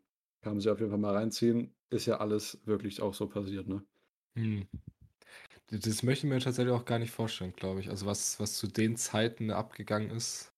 kann 0.46 0.54
man 0.54 0.62
sich 0.62 0.70
auf 0.70 0.80
jeden 0.80 0.92
Fall 0.92 1.00
mal 1.00 1.16
reinziehen. 1.16 1.74
Ist 1.90 2.06
ja 2.06 2.20
alles 2.20 2.60
wirklich 2.66 3.02
auch 3.02 3.16
so 3.16 3.28
passiert, 3.28 3.68
ne? 3.68 3.84
Hm. 4.36 4.68
Das 5.72 6.04
möchte 6.04 6.28
ich 6.28 6.32
mir 6.32 6.40
tatsächlich 6.40 6.72
auch 6.72 6.86
gar 6.86 7.00
nicht 7.00 7.10
vorstellen, 7.10 7.54
glaube 7.56 7.80
ich. 7.80 7.90
Also 7.90 8.06
was, 8.06 8.40
was 8.40 8.56
zu 8.56 8.68
den 8.68 8.96
Zeiten 8.96 9.50
abgegangen 9.50 10.12
ist. 10.12 10.54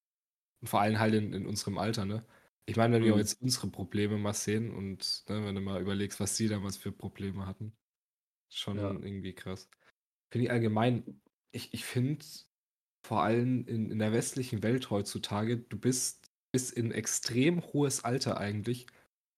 Und 0.60 0.68
vor 0.68 0.82
allem 0.82 1.00
halt 1.00 1.14
in, 1.14 1.32
in 1.32 1.46
unserem 1.46 1.78
Alter, 1.78 2.04
ne? 2.04 2.26
Ich 2.66 2.76
meine, 2.76 2.96
wenn 2.96 3.04
mhm. 3.04 3.06
wir 3.06 3.18
jetzt 3.18 3.42
unsere 3.42 3.68
Probleme 3.68 4.18
mal 4.18 4.34
sehen 4.34 4.72
und 4.72 5.24
ne, 5.30 5.46
wenn 5.46 5.56
du 5.56 5.62
mal 5.62 5.82
überlegst, 5.82 6.20
was 6.20 6.36
sie 6.36 6.50
damals 6.50 6.76
für 6.76 6.92
Probleme 6.92 7.48
hatten, 7.48 7.72
schon 8.50 8.78
ja. 8.78 8.92
irgendwie 8.92 9.32
krass. 9.32 9.70
Finde 10.34 10.48
ich 10.48 10.52
allgemein, 10.52 11.22
ich, 11.54 11.74
ich 11.74 11.86
finde 11.86 12.26
vor 13.06 13.24
allem 13.24 13.66
in, 13.68 13.90
in 13.90 14.00
der 14.00 14.12
westlichen 14.12 14.64
Welt 14.64 14.90
heutzutage, 14.90 15.56
du 15.56 15.80
bist 15.80 16.30
bis 16.52 16.72
in 16.72 16.92
extrem 16.92 17.64
hohes 17.64 18.04
Alter 18.04 18.38
eigentlich, 18.38 18.88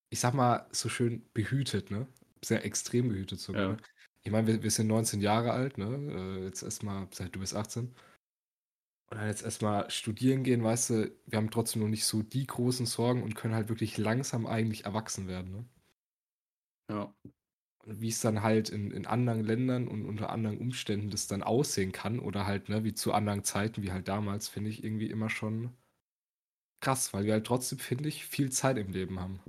ich 0.09 0.19
sag 0.19 0.33
mal, 0.33 0.67
so 0.71 0.89
schön 0.89 1.23
behütet, 1.33 1.91
ne? 1.91 2.07
Sehr 2.43 2.65
extrem 2.65 3.09
behütet 3.09 3.39
sogar. 3.39 3.61
Ja. 3.61 3.69
Ne? 3.69 3.77
Ich 4.23 4.31
meine, 4.31 4.47
wir, 4.47 4.63
wir 4.63 4.71
sind 4.71 4.87
19 4.87 5.21
Jahre 5.21 5.51
alt, 5.51 5.77
ne? 5.77 6.39
Äh, 6.39 6.45
jetzt 6.45 6.63
erstmal, 6.63 7.07
seit 7.11 7.35
du 7.35 7.39
bist 7.39 7.55
18. 7.55 7.95
Und 9.11 9.17
dann 9.17 9.27
jetzt 9.27 9.43
erstmal 9.43 9.89
studieren 9.89 10.43
gehen, 10.43 10.63
weißt 10.63 10.89
du, 10.91 11.11
wir 11.25 11.37
haben 11.37 11.51
trotzdem 11.51 11.81
noch 11.81 11.89
nicht 11.89 12.05
so 12.05 12.21
die 12.21 12.45
großen 12.45 12.85
Sorgen 12.85 13.23
und 13.23 13.35
können 13.35 13.55
halt 13.55 13.69
wirklich 13.69 13.97
langsam 13.97 14.45
eigentlich 14.45 14.85
erwachsen 14.85 15.27
werden, 15.27 15.51
ne? 15.51 15.65
Ja 16.89 17.13
wie 17.85 18.09
es 18.09 18.21
dann 18.21 18.43
halt 18.43 18.69
in, 18.69 18.91
in 18.91 19.05
anderen 19.05 19.43
Ländern 19.43 19.87
und 19.87 20.05
unter 20.05 20.29
anderen 20.29 20.57
Umständen 20.57 21.09
das 21.09 21.27
dann 21.27 21.43
aussehen 21.43 21.91
kann 21.91 22.19
oder 22.19 22.45
halt, 22.45 22.69
ne, 22.69 22.83
wie 22.83 22.93
zu 22.93 23.13
anderen 23.13 23.43
Zeiten, 23.43 23.81
wie 23.81 23.91
halt 23.91 24.07
damals, 24.07 24.47
finde 24.47 24.69
ich 24.69 24.83
irgendwie 24.83 25.09
immer 25.09 25.29
schon 25.29 25.75
krass, 26.81 27.13
weil 27.13 27.25
wir 27.25 27.33
halt 27.33 27.47
trotzdem, 27.47 27.79
finde 27.79 28.09
ich, 28.09 28.25
viel 28.25 28.51
Zeit 28.51 28.77
im 28.77 28.91
Leben 28.91 29.19
haben. 29.19 29.39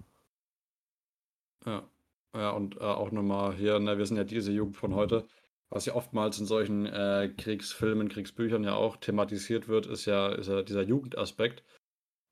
Ja, 1.67 1.89
ja, 2.35 2.51
und 2.51 2.77
äh, 2.77 2.81
auch 2.81 3.11
nochmal 3.11 3.55
hier, 3.55 3.79
ne, 3.81 3.99
wir 3.99 4.07
sind 4.07 4.17
ja 4.17 4.25
diese 4.25 4.53
Jugend 4.53 4.77
von 4.77 4.95
heute, 4.95 5.27
was 5.69 5.87
ja 5.87 5.95
oftmals 5.95 6.39
in 6.39 6.47
solchen 6.47 6.87
äh, 6.87 7.33
Kriegsfilmen, 7.37 8.09
Kriegsbüchern 8.09 8.65
ja 8.65 8.75
auch 8.75 8.97
thematisiert 8.97 9.69
wird, 9.69 9.87
ist 9.87 10.07
ja, 10.07 10.29
ist 10.31 10.49
ja 10.49 10.63
dieser 10.63 10.83
Jugendaspekt. 10.83 11.65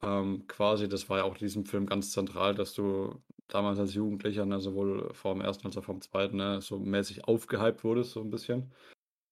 Ähm, 0.02 0.46
quasi, 0.46 0.88
das 0.88 1.08
war 1.10 1.18
ja 1.18 1.24
auch 1.24 1.34
in 1.34 1.38
diesem 1.40 1.66
Film 1.66 1.86
ganz 1.86 2.12
zentral, 2.12 2.54
dass 2.54 2.74
du 2.74 3.20
damals 3.48 3.78
als 3.78 3.94
Jugendlicher, 3.94 4.46
ne, 4.46 4.60
sowohl 4.60 5.12
vor 5.14 5.34
dem 5.34 5.42
ersten 5.42 5.66
als 5.66 5.76
auch 5.76 5.84
vom 5.84 6.00
zweiten, 6.00 6.36
ne, 6.36 6.60
so 6.60 6.78
mäßig 6.78 7.24
aufgehypt 7.26 7.84
wurdest, 7.84 8.12
so 8.12 8.20
ein 8.20 8.30
bisschen. 8.30 8.72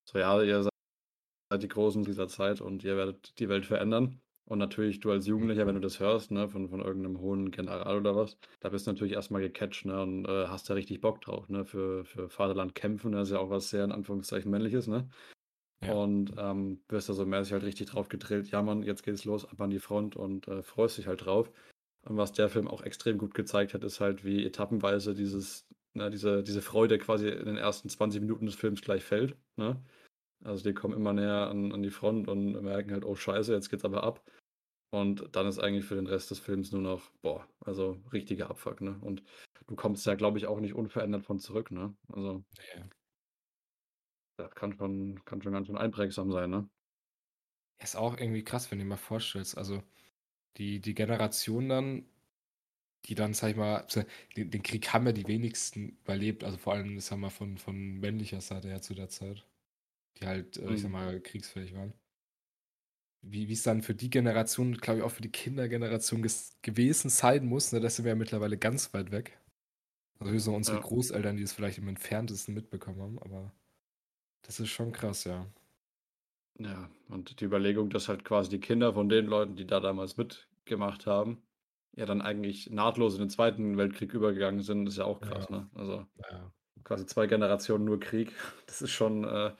So, 0.05 0.19
ja, 0.19 0.43
ihr 0.43 0.63
seid 0.63 1.63
die 1.63 1.69
Großen 1.69 2.05
dieser 2.05 2.29
Zeit 2.29 2.61
und 2.61 2.85
ihr 2.85 2.97
werdet 2.97 3.39
die 3.39 3.49
Welt 3.49 3.67
verändern. 3.67 4.21
Und 4.47 4.59
natürlich, 4.61 5.01
du 5.01 5.11
als 5.11 5.27
Jugendlicher, 5.27 5.67
wenn 5.67 5.75
du 5.75 5.81
das 5.81 5.99
hörst, 5.99 6.31
ne, 6.31 6.49
von, 6.49 6.69
von 6.69 6.81
irgendeinem 6.81 7.21
hohen 7.21 7.51
General 7.51 7.97
oder 7.97 8.15
was, 8.15 8.39
da 8.61 8.69
bist 8.69 8.87
du 8.87 8.93
natürlich 8.93 9.15
erstmal 9.15 9.43
gecatcht, 9.43 9.85
ne, 9.87 10.01
und 10.01 10.25
äh, 10.27 10.47
hast 10.47 10.71
da 10.71 10.75
richtig 10.75 11.01
Bock 11.01 11.21
drauf, 11.21 11.49
ne, 11.49 11.65
für, 11.65 12.05
für 12.05 12.29
Vaterland 12.29 12.77
kämpfen, 12.77 13.11
das 13.11 13.29
ist 13.29 13.35
ja 13.35 13.41
auch 13.41 13.51
was 13.51 13.71
sehr 13.71 13.85
in 13.85 13.91
Anführungszeichen 13.91 14.51
männliches, 14.51 14.87
ne. 14.87 15.09
Ja. 15.83 15.93
Und 15.95 16.33
ähm, 16.39 16.81
wirst 16.89 17.09
da 17.09 17.13
so 17.13 17.27
mäßig 17.27 17.53
halt 17.53 17.65
richtig 17.65 17.89
drauf 17.89 18.09
gedrillt, 18.09 18.49
ja 18.51 18.63
Mann, 18.63 18.85
jetzt 18.85 19.03
geht's 19.03 19.25
los, 19.25 19.45
ab 19.45 19.61
an 19.61 19.71
die 19.71 19.81
Front 19.81 20.15
und 20.15 20.47
äh, 20.47 20.63
freust 20.63 20.97
dich 20.97 21.09
halt 21.09 21.27
drauf. 21.27 21.51
Und 22.05 22.17
was 22.17 22.33
der 22.33 22.49
Film 22.49 22.69
auch 22.69 22.83
extrem 22.83 23.19
gut 23.19 23.35
gezeigt 23.35 23.75
hat, 23.75 23.83
ist 23.83 23.99
halt, 23.99 24.25
wie 24.25 24.47
etappenweise 24.47 25.13
dieses, 25.13 25.67
ne, 25.95 26.09
diese, 26.09 26.45
diese 26.45 26.63
Freude 26.63 26.99
quasi 26.99 27.29
in 27.29 27.47
den 27.47 27.57
ersten 27.57 27.89
20 27.89 28.21
Minuten 28.21 28.47
des 28.47 28.55
Films 28.55 28.81
gleich 28.81 29.03
fällt. 29.03 29.37
Ne? 29.57 29.83
Also 30.45 30.65
die 30.65 30.75
kommen 30.75 30.95
immer 30.95 31.13
näher 31.13 31.49
an, 31.51 31.73
an 31.73 31.83
die 31.83 31.91
Front 31.91 32.29
und 32.29 32.53
merken 32.63 32.93
halt, 32.93 33.05
oh 33.05 33.15
scheiße, 33.17 33.53
jetzt 33.53 33.71
geht's 33.71 33.85
aber 33.85 34.03
ab. 34.05 34.25
Und 34.91 35.37
dann 35.37 35.47
ist 35.49 35.59
eigentlich 35.61 35.87
für 35.87 35.97
den 35.97 36.07
Rest 36.09 36.31
des 36.33 36.41
Films 36.41 36.73
nur 36.73 36.83
noch, 36.83 37.11
boah, 37.23 37.49
also 37.61 38.03
richtiger 38.13 38.51
Abfuck, 38.51 38.81
ne? 38.83 38.99
Und 39.03 39.23
du 39.69 39.77
kommst 39.77 40.07
ja, 40.07 40.15
glaube 40.17 40.39
ich, 40.39 40.47
auch 40.47 40.61
nicht 40.61 40.75
unverändert 40.75 41.25
von 41.25 41.41
zurück, 41.41 41.71
ne? 41.73 41.97
Also. 42.09 42.45
Ja. 42.75 42.89
Das 44.39 44.55
kann 44.55 44.73
schon, 44.73 45.23
kann 45.27 45.43
schon 45.43 45.53
ganz 45.53 45.67
schön 45.67 45.77
einprägsam 45.77 46.33
sein, 46.33 46.49
ne? 46.51 46.71
Ist 47.79 47.97
auch 47.97 48.19
irgendwie 48.19 48.45
krass, 48.45 48.71
wenn 48.71 48.79
du 48.79 48.85
dir 48.85 48.89
mal 48.91 48.97
vorstellst. 48.97 49.57
Also, 49.59 49.83
Die, 50.59 50.81
die 50.81 50.95
Generation 50.95 51.69
dann, 51.71 52.07
die 53.07 53.15
dann, 53.15 53.35
sag 53.35 53.51
ich 53.51 53.57
mal, 53.57 53.87
den, 54.37 54.51
den 54.51 54.63
Krieg 54.63 54.93
haben 54.93 55.07
ja 55.07 55.13
die 55.13 55.27
wenigsten 55.29 55.91
überlebt, 56.03 56.45
also 56.45 56.59
vor 56.59 56.75
allem, 56.75 57.01
sag 57.01 57.19
mal, 57.19 57.31
von, 57.31 57.59
von 57.59 57.77
männlicher 58.01 58.41
Seite 58.43 58.69
her 58.69 58.83
zu 58.83 58.95
der 58.95 59.09
Zeit, 59.09 59.47
die 60.19 60.27
halt, 60.27 60.61
mhm. 60.61 60.75
ich 60.75 60.83
sag 60.83 60.89
mhm. 60.89 60.93
mal, 60.93 61.21
kriegsfähig 61.21 61.75
waren. 61.75 61.93
Wie 63.23 63.51
es 63.51 63.63
dann 63.63 63.83
für 63.83 63.95
die 63.95 64.11
Generation, 64.11 64.75
glaube 64.75 64.99
ich, 64.99 65.05
auch 65.05 65.11
für 65.11 65.23
die 65.23 65.33
Kindergeneration 65.33 66.27
gewesen 66.63 67.11
sein 67.11 67.47
muss, 67.47 67.73
ne, 67.73 67.81
da 67.81 67.91
sind 67.91 68.05
wir 68.05 68.11
ja 68.11 68.17
mittlerweile 68.17 68.57
ganz 68.57 68.95
weit 68.95 69.11
weg. 69.11 69.41
Also 70.19 70.33
höchstens 70.33 70.55
unsere 70.55 70.77
ja. 70.79 70.83
Großeltern, 70.83 71.37
die 71.37 71.43
es 71.43 71.53
vielleicht 71.53 71.79
im 71.79 71.89
entferntesten 71.89 72.55
mitbekommen 72.55 73.01
haben, 73.01 73.19
aber 73.19 73.53
das 74.43 74.61
ist 74.61 74.69
schon 74.69 74.93
krass, 74.93 75.25
ja. 75.25 75.47
Ja, 76.59 76.89
und 77.09 77.41
die 77.41 77.45
Überlegung, 77.45 77.91
dass 77.91 78.09
halt 78.09 78.25
quasi 78.25 78.49
die 78.49 78.61
Kinder 78.61 78.95
von 78.95 79.09
den 79.09 79.27
Leuten, 79.27 79.57
die 79.57 79.67
da 79.67 79.81
damals 79.81 80.17
mitgemacht 80.17 81.07
haben, 81.07 81.43
ja 81.97 82.07
dann 82.07 82.23
eigentlich 82.23 82.71
nahtlos 82.71 83.15
in 83.15 83.21
den 83.21 83.31
Zweiten 83.31 83.77
Weltkrieg 83.77 84.15
übergegangen 84.15 84.63
sind, 84.63 84.87
ist 84.87 84.99
ja 84.99 85.05
auch 85.05 85.21
krass, 85.21 85.49
ja. 85.51 85.57
ne? 85.57 85.71
Also 85.75 86.07
ja. 86.31 86.53
quasi 86.85 87.07
zwei 87.07 87.27
Generationen 87.27 87.85
nur 87.85 87.99
Krieg. 88.01 88.33
Das 88.67 88.83
ist 88.83 88.91
schon, 88.91 89.25
äh, 89.25 89.53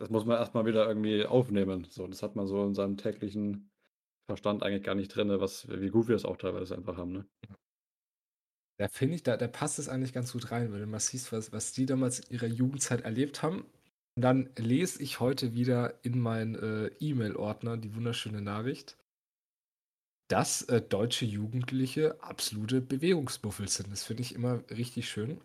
das 0.00 0.08
muss 0.08 0.24
man 0.24 0.38
erstmal 0.38 0.64
wieder 0.64 0.88
irgendwie 0.88 1.26
aufnehmen. 1.26 1.86
So, 1.90 2.06
das 2.06 2.22
hat 2.22 2.34
man 2.34 2.46
so 2.46 2.64
in 2.64 2.74
seinem 2.74 2.96
täglichen 2.96 3.70
Verstand 4.26 4.62
eigentlich 4.62 4.82
gar 4.82 4.94
nicht 4.94 5.14
drin, 5.14 5.28
was, 5.28 5.68
wie 5.68 5.90
gut 5.90 6.08
wir 6.08 6.16
es 6.16 6.24
auch 6.24 6.38
teilweise 6.38 6.74
einfach 6.74 6.96
haben, 6.96 7.12
ne? 7.12 7.26
Da 8.78 8.88
finde 8.88 9.16
ich, 9.16 9.22
da, 9.22 9.36
da 9.36 9.46
passt 9.46 9.78
es 9.78 9.90
eigentlich 9.90 10.14
ganz 10.14 10.32
gut 10.32 10.50
rein, 10.50 10.72
weil 10.72 10.80
du 10.80 10.86
mal 10.86 11.00
siehst, 11.00 11.32
was, 11.32 11.52
was 11.52 11.72
die 11.72 11.84
damals 11.84 12.20
in 12.20 12.34
ihrer 12.34 12.46
Jugendzeit 12.46 13.02
erlebt 13.02 13.42
haben 13.42 13.66
und 14.16 14.22
dann 14.22 14.48
lese 14.56 15.02
ich 15.02 15.20
heute 15.20 15.52
wieder 15.52 16.02
in 16.02 16.18
meinen 16.18 16.54
äh, 16.54 16.86
E-Mail-Ordner 16.98 17.76
die 17.76 17.94
wunderschöne 17.94 18.40
Nachricht, 18.40 18.96
dass 20.28 20.62
äh, 20.62 20.80
deutsche 20.80 21.26
Jugendliche 21.26 22.22
absolute 22.22 22.80
Bewegungsmuffel 22.80 23.68
sind. 23.68 23.92
Das 23.92 24.04
finde 24.04 24.22
ich 24.22 24.34
immer 24.34 24.62
richtig 24.70 25.10
schön. 25.10 25.42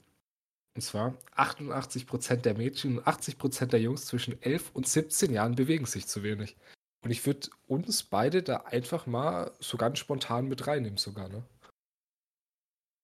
Und 0.76 0.82
zwar 0.82 1.18
88% 1.38 2.38
der 2.38 2.54
Mädchen 2.54 2.98
und 2.98 3.08
80% 3.08 3.68
der 3.68 3.80
Jungs 3.80 4.06
zwischen 4.06 4.42
11 4.42 4.72
und 4.74 4.88
17 4.88 5.32
Jahren 5.32 5.56
bewegen 5.56 5.86
sich 5.86 6.06
zu 6.08 6.22
wenig. 6.22 6.58
Und 7.02 7.12
ich 7.12 7.26
würde 7.26 7.50
uns 7.68 8.04
beide 8.04 8.44
da 8.44 8.58
einfach 8.58 9.06
mal 9.06 9.54
so 9.60 9.78
ganz 9.78 10.00
spontan 10.00 10.48
mit 10.48 10.68
reinnehmen, 10.68 10.98
sogar, 10.98 11.30
ne? 11.30 11.44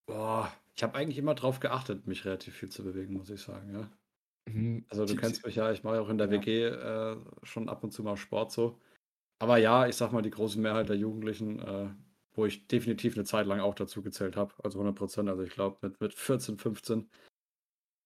Boah, 0.08 0.52
ich 0.76 0.84
habe 0.84 0.96
eigentlich 0.96 1.18
immer 1.18 1.36
drauf 1.36 1.60
geachtet, 1.60 2.08
mich 2.08 2.26
relativ 2.26 2.56
viel 2.56 2.70
zu 2.70 2.84
bewegen, 2.84 3.14
muss 3.14 3.30
ich 3.30 3.42
sagen, 3.42 3.72
ja. 3.74 3.90
Mhm. 4.52 4.86
Also 4.90 5.06
du 5.06 5.16
kennst 5.16 5.46
mich 5.46 5.56
ja, 5.56 5.72
ich 5.72 5.84
mache 5.84 6.02
auch 6.02 6.10
in 6.10 6.18
der 6.18 6.28
ja. 6.28 6.34
WG 6.34 6.66
äh, 6.66 7.18
schon 7.44 7.70
ab 7.70 7.84
und 7.84 7.92
zu 7.92 8.04
mal 8.04 8.18
Sport 8.18 8.52
so. 8.52 8.82
Aber 9.40 9.58
ja, 9.58 9.88
ich 9.88 9.96
sag 9.96 10.12
mal, 10.12 10.22
die 10.22 10.30
große 10.30 10.60
Mehrheit 10.60 10.90
der 10.90 10.98
Jugendlichen, 10.98 11.60
äh, 11.60 11.90
wo 12.34 12.46
ich 12.46 12.68
definitiv 12.68 13.16
eine 13.16 13.24
Zeit 13.24 13.46
lang 13.48 13.60
auch 13.60 13.76
dazu 13.76 14.02
gezählt 14.02 14.36
habe, 14.36 14.54
also 14.64 14.80
100 14.80 14.96
Prozent, 14.98 15.30
also 15.30 15.44
ich 15.44 15.52
glaube 15.52 15.78
mit, 15.82 16.02
mit 16.02 16.14
14, 16.14 16.58
15, 16.58 17.10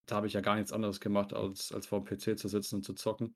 da 0.05 0.15
habe 0.15 0.27
ich 0.27 0.33
ja 0.33 0.41
gar 0.41 0.55
nichts 0.55 0.71
anderes 0.71 0.99
gemacht, 0.99 1.33
als, 1.33 1.71
als 1.71 1.87
vor 1.87 2.03
dem 2.03 2.05
PC 2.05 2.37
zu 2.37 2.47
sitzen 2.47 2.77
und 2.77 2.83
zu 2.83 2.93
zocken. 2.93 3.35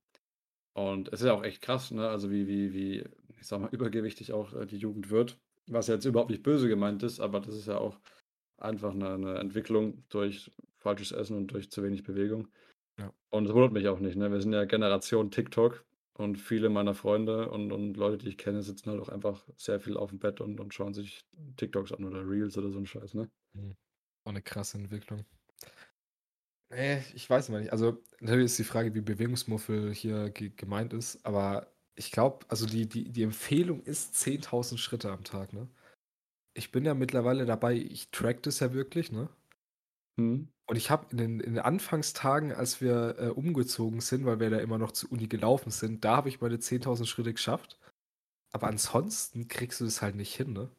Und 0.74 1.10
es 1.10 1.22
ist 1.22 1.28
ja 1.28 1.34
auch 1.34 1.44
echt 1.44 1.62
krass, 1.62 1.92
ne? 1.92 2.08
Also 2.08 2.30
wie, 2.32 2.48
wie, 2.48 2.74
wie, 2.74 3.04
ich 3.40 3.48
sag 3.48 3.60
mal, 3.62 3.70
übergewichtig 3.72 4.34
auch 4.34 4.54
äh, 4.54 4.66
die 4.66 4.78
Jugend 4.78 5.10
wird. 5.10 5.38
Was 5.68 5.88
jetzt 5.88 6.06
überhaupt 6.06 6.32
nicht 6.32 6.44
böse 6.44 6.68
gemeint 6.68 7.04
ist, 7.04 7.20
aber 7.20 7.40
das 7.40 7.56
ist 7.56 7.68
ja 7.68 7.78
auch 7.78 8.00
einfach 8.58 8.94
eine, 8.94 9.14
eine 9.14 9.36
Entwicklung 9.40 10.04
durch 10.10 10.52
falsches 10.78 11.12
Essen 11.12 11.38
und 11.38 11.48
durch 11.48 11.70
zu 11.70 11.84
wenig 11.84 12.04
Bewegung. 12.04 12.48
Ja. 12.98 13.14
Und 13.30 13.46
es 13.46 13.54
wundert 13.54 13.74
mich 13.74 13.88
auch 13.88 14.00
nicht, 14.00 14.18
ne? 14.18 14.32
Wir 14.32 14.42
sind 14.42 14.54
ja 14.54 14.66
Generation 14.66 15.32
TikTok 15.32 15.86
und 16.14 16.38
viele 16.38 16.70
meiner 16.70 16.94
Freunde 16.94 17.50
und, 17.50 17.72
und 17.72 17.96
Leute, 17.96 18.18
die 18.18 18.30
ich 18.30 18.38
kenne, 18.38 18.62
sitzen 18.62 18.90
halt 18.90 19.02
auch 19.02 19.10
einfach 19.10 19.48
sehr 19.56 19.80
viel 19.80 19.96
auf 19.96 20.10
dem 20.10 20.20
Bett 20.20 20.42
und, 20.42 20.60
und 20.60 20.74
schauen 20.74 20.94
sich 20.94 21.26
TikToks 21.58 21.94
an 21.94 22.04
oder 22.04 22.28
Reels 22.28 22.58
oder 22.58 22.72
so 22.72 22.80
ein 22.80 22.86
Scheiß, 22.86 23.14
ne? 23.14 23.30
Mhm. 23.54 23.76
Auch 24.26 24.32
eine 24.32 24.42
krasse 24.42 24.78
Entwicklung. 24.78 25.26
Nee, 26.72 27.04
ich 27.16 27.28
weiß 27.30 27.50
mal 27.50 27.62
nicht. 27.62 27.72
Also, 27.72 27.98
natürlich 28.20 28.46
ist 28.46 28.60
die 28.60 28.64
Frage, 28.64 28.94
wie 28.94 29.02
Bewegungsmuffel 29.02 29.94
hier 29.94 30.30
ge 30.30 30.52
gemeint 30.56 30.94
ist, 30.94 31.26
aber 31.26 31.68
ich 31.96 32.12
glaube, 32.12 32.46
also 32.48 32.66
die, 32.68 32.88
die, 32.88 33.10
die 33.12 33.24
Empfehlung 33.24 33.82
ist 33.82 34.16
10.000 34.16 34.78
Schritte 34.78 35.12
am 35.12 35.24
Tag, 35.24 35.52
ne? 35.54 35.68
Ich 36.56 36.72
bin 36.72 36.86
ja 36.86 36.94
mittlerweile 36.96 37.46
dabei, 37.46 37.76
ich 37.76 38.12
track 38.12 38.44
das 38.44 38.60
ja 38.62 38.74
wirklich, 38.74 39.12
ne? 39.12 39.30
Mhm. 40.18 40.50
Und 40.68 40.76
ich 40.78 40.92
habe 40.92 41.08
in 41.12 41.18
den, 41.18 41.40
in 41.42 41.56
den 41.56 41.64
Anfangstagen, 41.64 42.54
als 42.54 42.82
wir 42.82 43.18
äh, 43.20 43.30
umgezogen 43.30 44.02
sind, 44.02 44.26
weil 44.26 44.40
wir 44.40 44.50
da 44.52 44.60
immer 44.60 44.78
noch 44.80 44.92
zur 44.94 45.12
Uni 45.12 45.28
gelaufen 45.28 45.72
sind, 45.72 46.06
da 46.06 46.18
habe 46.18 46.30
ich 46.30 46.42
meine 46.42 46.58
10.000 46.60 47.06
Schritte 47.08 47.34
geschafft. 47.34 47.80
Aber 48.54 48.68
ansonsten 48.68 49.48
kriegst 49.48 49.82
du 49.82 49.86
das 49.86 50.02
halt 50.02 50.16
nicht 50.16 50.36
hin, 50.36 50.54
ne? 50.54 50.70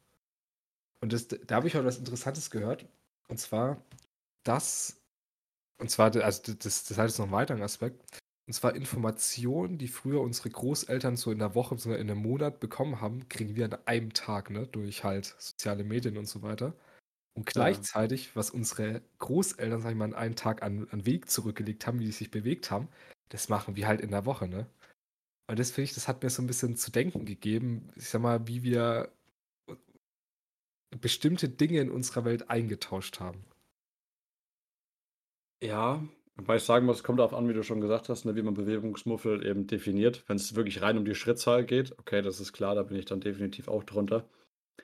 Und 1.02 1.12
das, 1.12 1.28
da 1.28 1.56
habe 1.56 1.68
ich 1.68 1.76
auch 1.76 1.84
was 1.84 1.98
Interessantes 1.98 2.50
gehört. 2.50 2.86
Und 3.28 3.38
zwar, 3.38 3.82
dass, 4.44 4.99
und 5.80 5.90
zwar, 5.90 6.14
also 6.16 6.54
das, 6.54 6.84
das 6.84 6.98
hat 6.98 7.08
jetzt 7.08 7.18
noch 7.18 7.26
einen 7.26 7.32
weiteren 7.32 7.62
Aspekt. 7.62 8.02
Und 8.46 8.54
zwar 8.54 8.74
Informationen, 8.74 9.78
die 9.78 9.88
früher 9.88 10.20
unsere 10.20 10.50
Großeltern 10.50 11.16
so 11.16 11.30
in 11.30 11.38
der 11.38 11.54
Woche, 11.54 11.74
bzw. 11.76 11.94
in 11.94 12.10
einem 12.10 12.22
Monat 12.22 12.60
bekommen 12.60 13.00
haben, 13.00 13.28
kriegen 13.28 13.54
wir 13.56 13.66
an 13.66 13.78
einem 13.86 14.12
Tag, 14.12 14.50
ne? 14.50 14.66
Durch 14.66 15.04
halt 15.04 15.36
soziale 15.38 15.84
Medien 15.84 16.18
und 16.18 16.26
so 16.26 16.42
weiter. 16.42 16.74
Und 17.34 17.46
gleichzeitig, 17.46 18.36
was 18.36 18.50
unsere 18.50 19.02
Großeltern, 19.18 19.82
sag 19.82 19.90
ich 19.92 19.96
mal, 19.96 20.06
an 20.06 20.14
einem 20.14 20.36
Tag 20.36 20.62
an, 20.62 20.88
an 20.90 21.06
Weg 21.06 21.30
zurückgelegt 21.30 21.86
haben, 21.86 22.00
wie 22.00 22.06
sie 22.06 22.12
sich 22.12 22.30
bewegt 22.30 22.70
haben, 22.70 22.88
das 23.30 23.48
machen 23.48 23.76
wir 23.76 23.86
halt 23.88 24.00
in 24.00 24.10
der 24.10 24.26
Woche, 24.26 24.48
ne? 24.48 24.66
Und 25.48 25.58
das 25.58 25.70
finde 25.72 25.84
ich, 25.86 25.94
das 25.94 26.08
hat 26.08 26.22
mir 26.22 26.30
so 26.30 26.42
ein 26.42 26.46
bisschen 26.46 26.76
zu 26.76 26.90
denken 26.92 27.26
gegeben, 27.26 27.90
ich 27.96 28.08
sag 28.08 28.22
mal, 28.22 28.46
wie 28.48 28.62
wir 28.62 29.12
bestimmte 31.00 31.48
Dinge 31.48 31.80
in 31.80 31.90
unserer 31.90 32.24
Welt 32.24 32.48
eingetauscht 32.48 33.18
haben. 33.18 33.44
Ja, 35.62 36.02
wobei 36.36 36.56
ich 36.56 36.62
sagen 36.62 36.86
muss, 36.86 36.98
es 36.98 37.02
kommt 37.04 37.18
darauf 37.18 37.34
an, 37.34 37.48
wie 37.48 37.52
du 37.52 37.62
schon 37.62 37.80
gesagt 37.80 38.08
hast, 38.08 38.24
ne, 38.24 38.34
wie 38.34 38.42
man 38.42 38.54
Bewegungsmuffel 38.54 39.44
eben 39.46 39.66
definiert. 39.66 40.24
Wenn 40.26 40.36
es 40.36 40.54
wirklich 40.54 40.80
rein 40.82 40.96
um 40.98 41.04
die 41.04 41.14
Schrittzahl 41.14 41.64
geht, 41.64 41.98
okay, 41.98 42.22
das 42.22 42.40
ist 42.40 42.52
klar, 42.52 42.74
da 42.74 42.82
bin 42.82 42.96
ich 42.96 43.04
dann 43.04 43.20
definitiv 43.20 43.68
auch 43.68 43.84
drunter. 43.84 44.28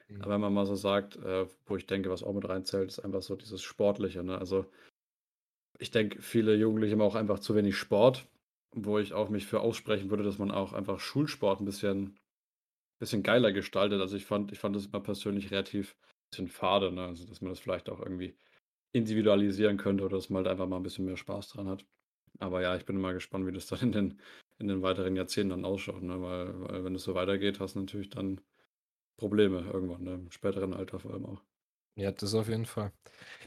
Mhm. 0.08 0.22
Aber 0.22 0.34
wenn 0.34 0.40
man 0.42 0.54
mal 0.54 0.66
so 0.66 0.74
sagt, 0.74 1.16
äh, 1.16 1.46
wo 1.66 1.76
ich 1.76 1.86
denke, 1.86 2.10
was 2.10 2.22
auch 2.22 2.34
mit 2.34 2.48
reinzählt, 2.48 2.88
ist 2.88 3.00
einfach 3.00 3.22
so 3.22 3.36
dieses 3.36 3.62
Sportliche. 3.62 4.22
Ne? 4.22 4.38
Also 4.38 4.66
ich 5.78 5.90
denke, 5.90 6.20
viele 6.22 6.54
Jugendliche 6.54 6.96
machen 6.96 7.08
auch 7.08 7.14
einfach 7.14 7.38
zu 7.38 7.54
wenig 7.54 7.76
Sport, 7.76 8.26
wo 8.72 8.98
ich 8.98 9.14
auch 9.14 9.28
mich 9.30 9.46
für 9.46 9.60
aussprechen 9.60 10.10
würde, 10.10 10.24
dass 10.24 10.38
man 10.38 10.50
auch 10.50 10.72
einfach 10.72 11.00
Schulsport 11.00 11.60
ein 11.60 11.64
bisschen, 11.64 12.18
bisschen 12.98 13.22
geiler 13.22 13.52
gestaltet. 13.52 14.00
Also 14.00 14.16
ich 14.16 14.24
fand, 14.24 14.52
ich 14.52 14.58
fand 14.58 14.76
das 14.76 14.86
immer 14.86 15.00
persönlich 15.00 15.50
relativ 15.50 15.96
bisschen 16.30 16.48
fade, 16.48 16.92
ne? 16.92 17.06
Also 17.06 17.26
dass 17.26 17.40
man 17.40 17.50
das 17.50 17.60
vielleicht 17.60 17.88
auch 17.88 18.00
irgendwie 18.00 18.36
individualisieren 18.96 19.76
könnte 19.78 20.04
oder 20.04 20.16
dass 20.16 20.30
man 20.30 20.38
halt 20.44 20.48
einfach 20.52 20.66
mal 20.68 20.76
ein 20.76 20.82
bisschen 20.82 21.04
mehr 21.04 21.16
Spaß 21.16 21.48
dran 21.50 21.68
hat. 21.68 21.86
Aber 22.38 22.62
ja, 22.62 22.76
ich 22.76 22.84
bin 22.86 22.96
immer 22.96 23.14
gespannt, 23.14 23.46
wie 23.46 23.52
das 23.52 23.66
dann 23.68 23.80
in 23.80 23.92
den, 23.92 24.20
in 24.58 24.68
den 24.68 24.82
weiteren 24.82 25.16
Jahrzehnten 25.16 25.50
dann 25.50 25.64
ausschaut, 25.64 26.02
ne? 26.02 26.20
Weil, 26.22 26.60
weil 26.62 26.84
wenn 26.84 26.94
es 26.94 27.04
so 27.04 27.14
weitergeht, 27.14 27.60
hast 27.60 27.76
du 27.76 27.80
natürlich 27.80 28.10
dann 28.10 28.40
Probleme 29.18 29.60
irgendwann, 29.72 30.04
ne? 30.04 30.14
im 30.14 30.30
späteren 30.30 30.74
Alter 30.74 31.00
vor 31.00 31.12
allem 31.12 31.26
auch. 31.26 31.42
Ja, 31.98 32.12
das 32.12 32.34
auf 32.34 32.48
jeden 32.48 32.66
Fall. 32.66 32.92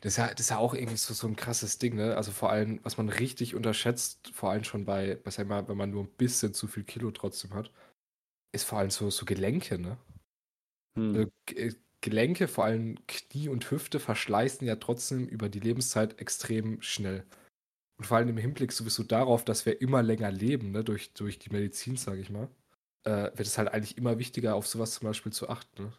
Das 0.01 0.13
ist 0.13 0.17
ja, 0.17 0.29
das 0.29 0.39
ist 0.41 0.49
ja 0.49 0.57
auch 0.57 0.73
irgendwie 0.73 0.97
so, 0.97 1.13
so 1.13 1.27
ein 1.27 1.35
krasses 1.35 1.77
Ding, 1.79 1.95
ne? 1.95 2.17
Also 2.17 2.31
vor 2.31 2.49
allem, 2.51 2.79
was 2.83 2.97
man 2.97 3.09
richtig 3.09 3.55
unterschätzt, 3.55 4.31
vor 4.33 4.51
allem 4.51 4.63
schon 4.63 4.85
bei, 4.85 5.15
bei 5.23 5.31
sag 5.31 5.47
mal, 5.47 5.67
wenn 5.67 5.77
man 5.77 5.91
nur 5.91 6.05
ein 6.05 6.11
bisschen 6.17 6.53
zu 6.53 6.67
viel 6.67 6.83
Kilo 6.83 7.11
trotzdem 7.11 7.53
hat, 7.53 7.71
ist 8.53 8.65
vor 8.65 8.79
allem 8.79 8.91
so, 8.91 9.09
so 9.11 9.25
Gelenke, 9.25 9.79
ne? 9.79 9.97
Hm. 10.95 11.29
Gelenke, 12.01 12.47
vor 12.47 12.65
allem 12.65 12.95
Knie 13.07 13.49
und 13.49 13.69
Hüfte, 13.71 13.99
verschleißen 13.99 14.65
ja 14.65 14.77
trotzdem 14.77 15.27
über 15.27 15.49
die 15.49 15.59
Lebenszeit 15.59 16.19
extrem 16.19 16.81
schnell. 16.81 17.25
Und 17.97 18.05
vor 18.05 18.17
allem 18.17 18.29
im 18.29 18.37
Hinblick 18.37 18.71
sowieso 18.71 19.03
darauf, 19.03 19.43
dass 19.43 19.65
wir 19.65 19.81
immer 19.81 20.01
länger 20.01 20.31
leben, 20.31 20.71
ne? 20.71 20.83
Durch, 20.83 21.13
durch 21.13 21.39
die 21.39 21.49
Medizin, 21.49 21.97
sage 21.97 22.21
ich 22.21 22.29
mal 22.29 22.49
äh, 23.03 23.31
wird 23.35 23.47
es 23.47 23.57
halt 23.57 23.69
eigentlich 23.69 23.97
immer 23.97 24.19
wichtiger, 24.19 24.55
auf 24.55 24.67
sowas 24.67 24.93
zum 24.93 25.07
Beispiel 25.07 25.31
zu 25.31 25.49
achten. 25.49 25.83
Ne? 25.83 25.93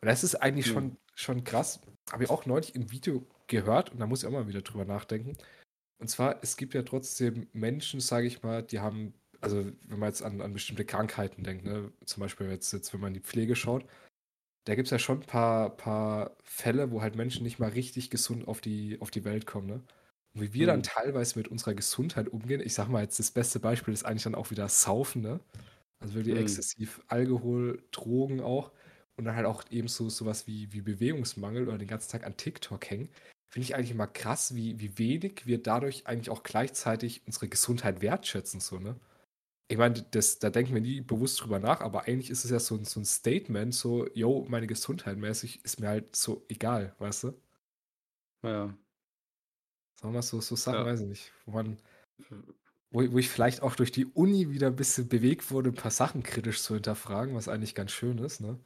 Und 0.00 0.06
das 0.06 0.24
ist 0.24 0.36
eigentlich 0.36 0.68
mhm. 0.68 0.72
schon, 0.72 0.96
schon 1.14 1.44
krass. 1.44 1.80
Habe 2.10 2.24
ich 2.24 2.30
auch 2.30 2.46
neulich 2.46 2.74
im 2.74 2.90
Video 2.90 3.26
gehört 3.46 3.92
und 3.92 3.98
da 4.00 4.06
muss 4.06 4.22
ich 4.22 4.28
auch 4.28 4.32
mal 4.32 4.48
wieder 4.48 4.62
drüber 4.62 4.84
nachdenken. 4.84 5.36
Und 5.98 6.08
zwar, 6.08 6.42
es 6.42 6.56
gibt 6.56 6.74
ja 6.74 6.82
trotzdem 6.82 7.48
Menschen, 7.52 8.00
sage 8.00 8.26
ich 8.26 8.42
mal, 8.42 8.62
die 8.62 8.80
haben, 8.80 9.14
also 9.40 9.64
wenn 9.82 9.98
man 9.98 10.08
jetzt 10.08 10.22
an, 10.22 10.40
an 10.40 10.52
bestimmte 10.52 10.84
Krankheiten 10.84 11.44
denkt, 11.44 11.64
ne? 11.64 11.92
zum 12.04 12.20
Beispiel 12.20 12.48
jetzt, 12.50 12.72
jetzt, 12.72 12.92
wenn 12.92 13.00
man 13.00 13.08
in 13.08 13.14
die 13.14 13.26
Pflege 13.26 13.56
schaut, 13.56 13.84
da 14.64 14.74
gibt 14.74 14.86
es 14.86 14.90
ja 14.90 14.98
schon 14.98 15.20
ein 15.20 15.26
paar, 15.26 15.70
paar 15.76 16.36
Fälle, 16.42 16.90
wo 16.90 17.02
halt 17.02 17.16
Menschen 17.16 17.42
nicht 17.42 17.58
mal 17.58 17.70
richtig 17.70 18.10
gesund 18.10 18.48
auf 18.48 18.60
die, 18.60 18.98
auf 19.00 19.10
die 19.10 19.24
Welt 19.24 19.46
kommen. 19.46 19.66
Ne? 19.66 19.82
Und 20.34 20.40
wie 20.40 20.54
wir 20.54 20.66
mhm. 20.66 20.68
dann 20.68 20.82
teilweise 20.82 21.38
mit 21.38 21.48
unserer 21.48 21.74
Gesundheit 21.74 22.28
umgehen, 22.28 22.62
ich 22.64 22.74
sag 22.74 22.88
mal 22.88 23.02
jetzt, 23.02 23.18
das 23.18 23.30
beste 23.30 23.60
Beispiel 23.60 23.94
ist 23.94 24.04
eigentlich 24.04 24.24
dann 24.24 24.34
auch 24.34 24.50
wieder 24.50 24.68
Saufen, 24.68 25.22
ne? 25.22 25.40
Also 26.00 26.14
wirklich 26.14 26.34
mhm. 26.34 26.42
exzessiv 26.42 27.00
Alkohol, 27.08 27.82
Drogen 27.90 28.40
auch. 28.40 28.72
Und 29.16 29.26
dann 29.26 29.36
halt 29.36 29.46
auch 29.46 29.62
eben 29.70 29.86
so 29.86 30.10
sowas 30.10 30.46
wie, 30.48 30.72
wie 30.72 30.80
Bewegungsmangel 30.80 31.68
oder 31.68 31.78
den 31.78 31.86
ganzen 31.86 32.10
Tag 32.10 32.26
an 32.26 32.36
TikTok 32.36 32.90
hängen. 32.90 33.08
Finde 33.46 33.64
ich 33.64 33.74
eigentlich 33.76 33.92
immer 33.92 34.08
krass, 34.08 34.56
wie, 34.56 34.80
wie 34.80 34.98
wenig 34.98 35.46
wir 35.46 35.62
dadurch 35.62 36.08
eigentlich 36.08 36.30
auch 36.30 36.42
gleichzeitig 36.42 37.22
unsere 37.26 37.48
Gesundheit 37.48 38.02
wertschätzen, 38.02 38.58
so, 38.60 38.80
ne? 38.80 38.96
Ich 39.68 39.78
meine, 39.78 40.02
das, 40.10 40.38
da 40.38 40.50
denken 40.50 40.74
wir 40.74 40.80
nie 40.80 41.00
bewusst 41.00 41.40
drüber 41.42 41.58
nach, 41.58 41.80
aber 41.80 42.02
eigentlich 42.06 42.30
ist 42.30 42.44
es 42.44 42.50
ja 42.50 42.60
so, 42.60 42.74
ein- 42.76 42.84
so 42.84 43.00
ein 43.00 43.04
Statement, 43.04 43.74
so, 43.74 44.06
yo, 44.14 44.44
meine 44.48 44.66
Gesundheit 44.66 45.16
mäßig 45.18 45.64
ist 45.64 45.80
mir 45.80 45.88
halt 45.88 46.14
so 46.16 46.44
egal, 46.48 46.94
weißt 46.98 47.24
du? 47.24 47.40
Ja, 48.42 48.76
Sagen 50.00 50.14
wir 50.14 50.22
so, 50.22 50.40
so 50.40 50.54
Sachen, 50.56 50.84
ja. 50.84 50.84
weiß 50.84 51.00
ich 51.00 51.06
nicht, 51.08 51.32
wo 51.46 51.50
man, 51.52 51.78
wo, 52.90 53.00
wo 53.12 53.18
ich 53.18 53.28
vielleicht 53.28 53.62
auch 53.62 53.74
durch 53.76 53.92
die 53.92 54.06
Uni 54.06 54.50
wieder 54.50 54.68
ein 54.68 54.76
bisschen 54.76 55.08
bewegt 55.08 55.50
wurde, 55.50 55.70
ein 55.70 55.74
paar 55.74 55.90
Sachen 55.90 56.22
kritisch 56.22 56.62
zu 56.62 56.74
hinterfragen, 56.74 57.34
was 57.34 57.48
eigentlich 57.48 57.74
ganz 57.74 57.92
schön 57.92 58.18
ist, 58.18 58.40
ne? 58.40 58.58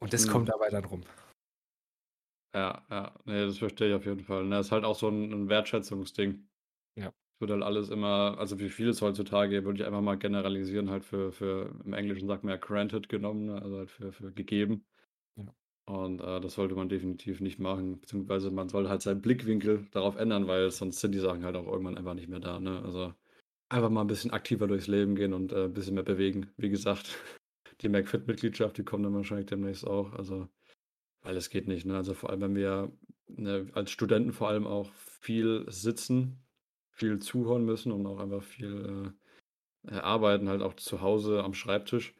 Und 0.00 0.12
das 0.14 0.26
Hm. 0.26 0.28
kommt 0.28 0.50
dabei 0.50 0.70
dann 0.70 0.84
rum. 0.86 1.04
Ja, 2.54 2.86
ja, 2.90 3.14
ne, 3.24 3.46
das 3.46 3.56
verstehe 3.58 3.88
ich 3.88 3.94
auf 3.94 4.04
jeden 4.06 4.20
Fall. 4.24 4.44
Ne, 4.44 4.56
das 4.56 4.66
ist 4.66 4.72
halt 4.72 4.84
auch 4.84 4.94
so 4.98 5.08
'n 5.08 5.32
'n 5.32 5.48
Wertschätzungsding. 5.48 6.48
Ja. 6.96 7.12
Es 7.38 7.40
wird 7.42 7.52
halt 7.52 7.62
alles 7.62 7.88
immer 7.88 8.36
also, 8.36 8.58
wie 8.58 8.68
vieles 8.68 9.00
heutzutage 9.00 9.64
würde 9.64 9.80
ich 9.80 9.86
einfach 9.86 10.00
mal 10.00 10.16
generalisieren, 10.18 10.90
halt 10.90 11.04
für 11.04 11.30
für 11.30 11.72
im 11.84 11.92
Englischen 11.92 12.26
sagt 12.26 12.42
man 12.42 12.50
ja 12.50 12.56
granted 12.56 13.08
genommen, 13.08 13.46
ne, 13.46 13.62
also 13.62 13.78
halt 13.78 13.92
für 13.92 14.10
für 14.10 14.32
gegeben. 14.32 14.84
Ja. 15.36 15.44
Und, 15.86 16.20
äh, 16.20 16.40
das 16.40 16.54
sollte 16.54 16.74
man 16.74 16.88
definitiv 16.88 17.40
nicht 17.40 17.60
machen, 17.60 18.00
beziehungsweise 18.00 18.50
man 18.50 18.68
soll 18.68 18.88
halt 18.88 19.02
seinen 19.02 19.22
Blickwinkel 19.22 19.86
darauf 19.92 20.16
ändern, 20.16 20.48
weil 20.48 20.70
sonst 20.72 21.00
sind 21.00 21.12
die 21.14 21.20
Sachen 21.20 21.44
halt 21.44 21.54
auch 21.56 21.66
irgendwann 21.68 21.96
einfach 21.96 22.14
nicht 22.14 22.28
mehr 22.28 22.40
da, 22.40 22.58
ne? 22.60 22.82
Also, 22.84 23.14
einfach 23.70 23.90
mal 23.90 24.02
'n 24.02 24.08
bisschen 24.08 24.32
aktiver 24.32 24.68
durchs 24.68 24.88
Leben 24.88 25.16
gehen 25.16 25.34
und, 25.34 25.52
äh, 25.52 25.68
bisschen 25.68 25.94
mehr 25.96 26.04
bewegen. 26.04 26.50
Wie 26.58 26.70
gesagt, 26.70 27.18
die 27.82 27.88
McFit-Mitgliedschaft, 27.90 28.78
die 28.78 28.84
kommt 28.84 29.04
dann 29.06 29.14
wahrscheinlich 29.14 29.46
demnächst 29.48 29.86
auch, 29.86 30.12
also 30.14 30.48
weil 31.22 31.36
es 31.36 31.50
geht 31.50 31.68
nicht, 31.68 31.86
ne? 31.86 31.96
Also, 31.96 32.14
vor 32.14 32.30
allem, 32.30 32.40
wenn 32.42 32.56
wir, 32.56 32.92
ne, 33.28 33.68
als 33.74 33.90
Studenten 33.92 34.32
vor 34.32 34.48
allem 34.48 34.66
auch 34.66 34.90
viel 34.94 35.64
sitzen, 35.68 36.44
viel 36.98 37.20
zuhören 37.20 37.64
müssen 37.64 37.92
und 37.92 38.06
auch 38.06 38.18
einfach 38.20 38.42
viel, 38.42 39.12
äh, 39.88 39.94
äh, 39.96 40.00
arbeiten, 40.00 40.48
halt 40.48 40.62
auch 40.62 40.74
zu 40.74 41.00
Hause 41.02 41.44
am 41.44 41.54
Schreibtisch. 41.54 42.14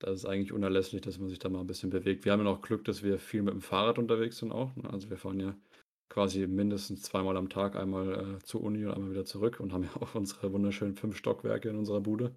Da 0.00 0.12
ist 0.12 0.26
eigentlich 0.26 0.52
unerlässlich, 0.52 1.02
dass 1.02 1.18
man 1.18 1.28
sich 1.30 1.38
da 1.40 1.48
mal 1.50 1.60
'n 1.62 1.66
bisschen 1.68 1.90
bewegt. 1.90 2.24
Wir 2.26 2.32
haben 2.32 2.44
ja 2.44 2.50
auch 2.52 2.62
Glück, 2.62 2.84
dass 2.84 3.02
wir 3.04 3.18
viel 3.18 3.42
mit 3.42 3.54
dem 3.54 3.62
Fahrrad 3.62 3.98
unterwegs 3.98 4.38
sind 4.38 4.52
auch, 4.52 4.74
ne? 4.76 4.90
Also, 4.90 5.10
wir 5.10 5.18
fahren 5.18 5.40
ja 5.40 5.56
quasi 6.10 6.46
mindestens 6.48 7.02
zweimal 7.02 7.36
am 7.36 7.48
Tag, 7.50 7.76
einmal, 7.76 8.36
äh, 8.40 8.44
zur 8.44 8.62
Uni 8.62 8.84
und 8.86 8.92
einmal 8.94 9.10
wieder 9.12 9.24
zurück 9.26 9.60
und 9.60 9.72
haben 9.72 9.84
ja 9.84 9.96
auch 10.00 10.14
unsere 10.16 10.52
wunderschönen 10.52 10.96
5 10.96 11.16
Stockwerke 11.16 11.68
in 11.70 11.76
unserer 11.78 12.00
Bude. 12.02 12.34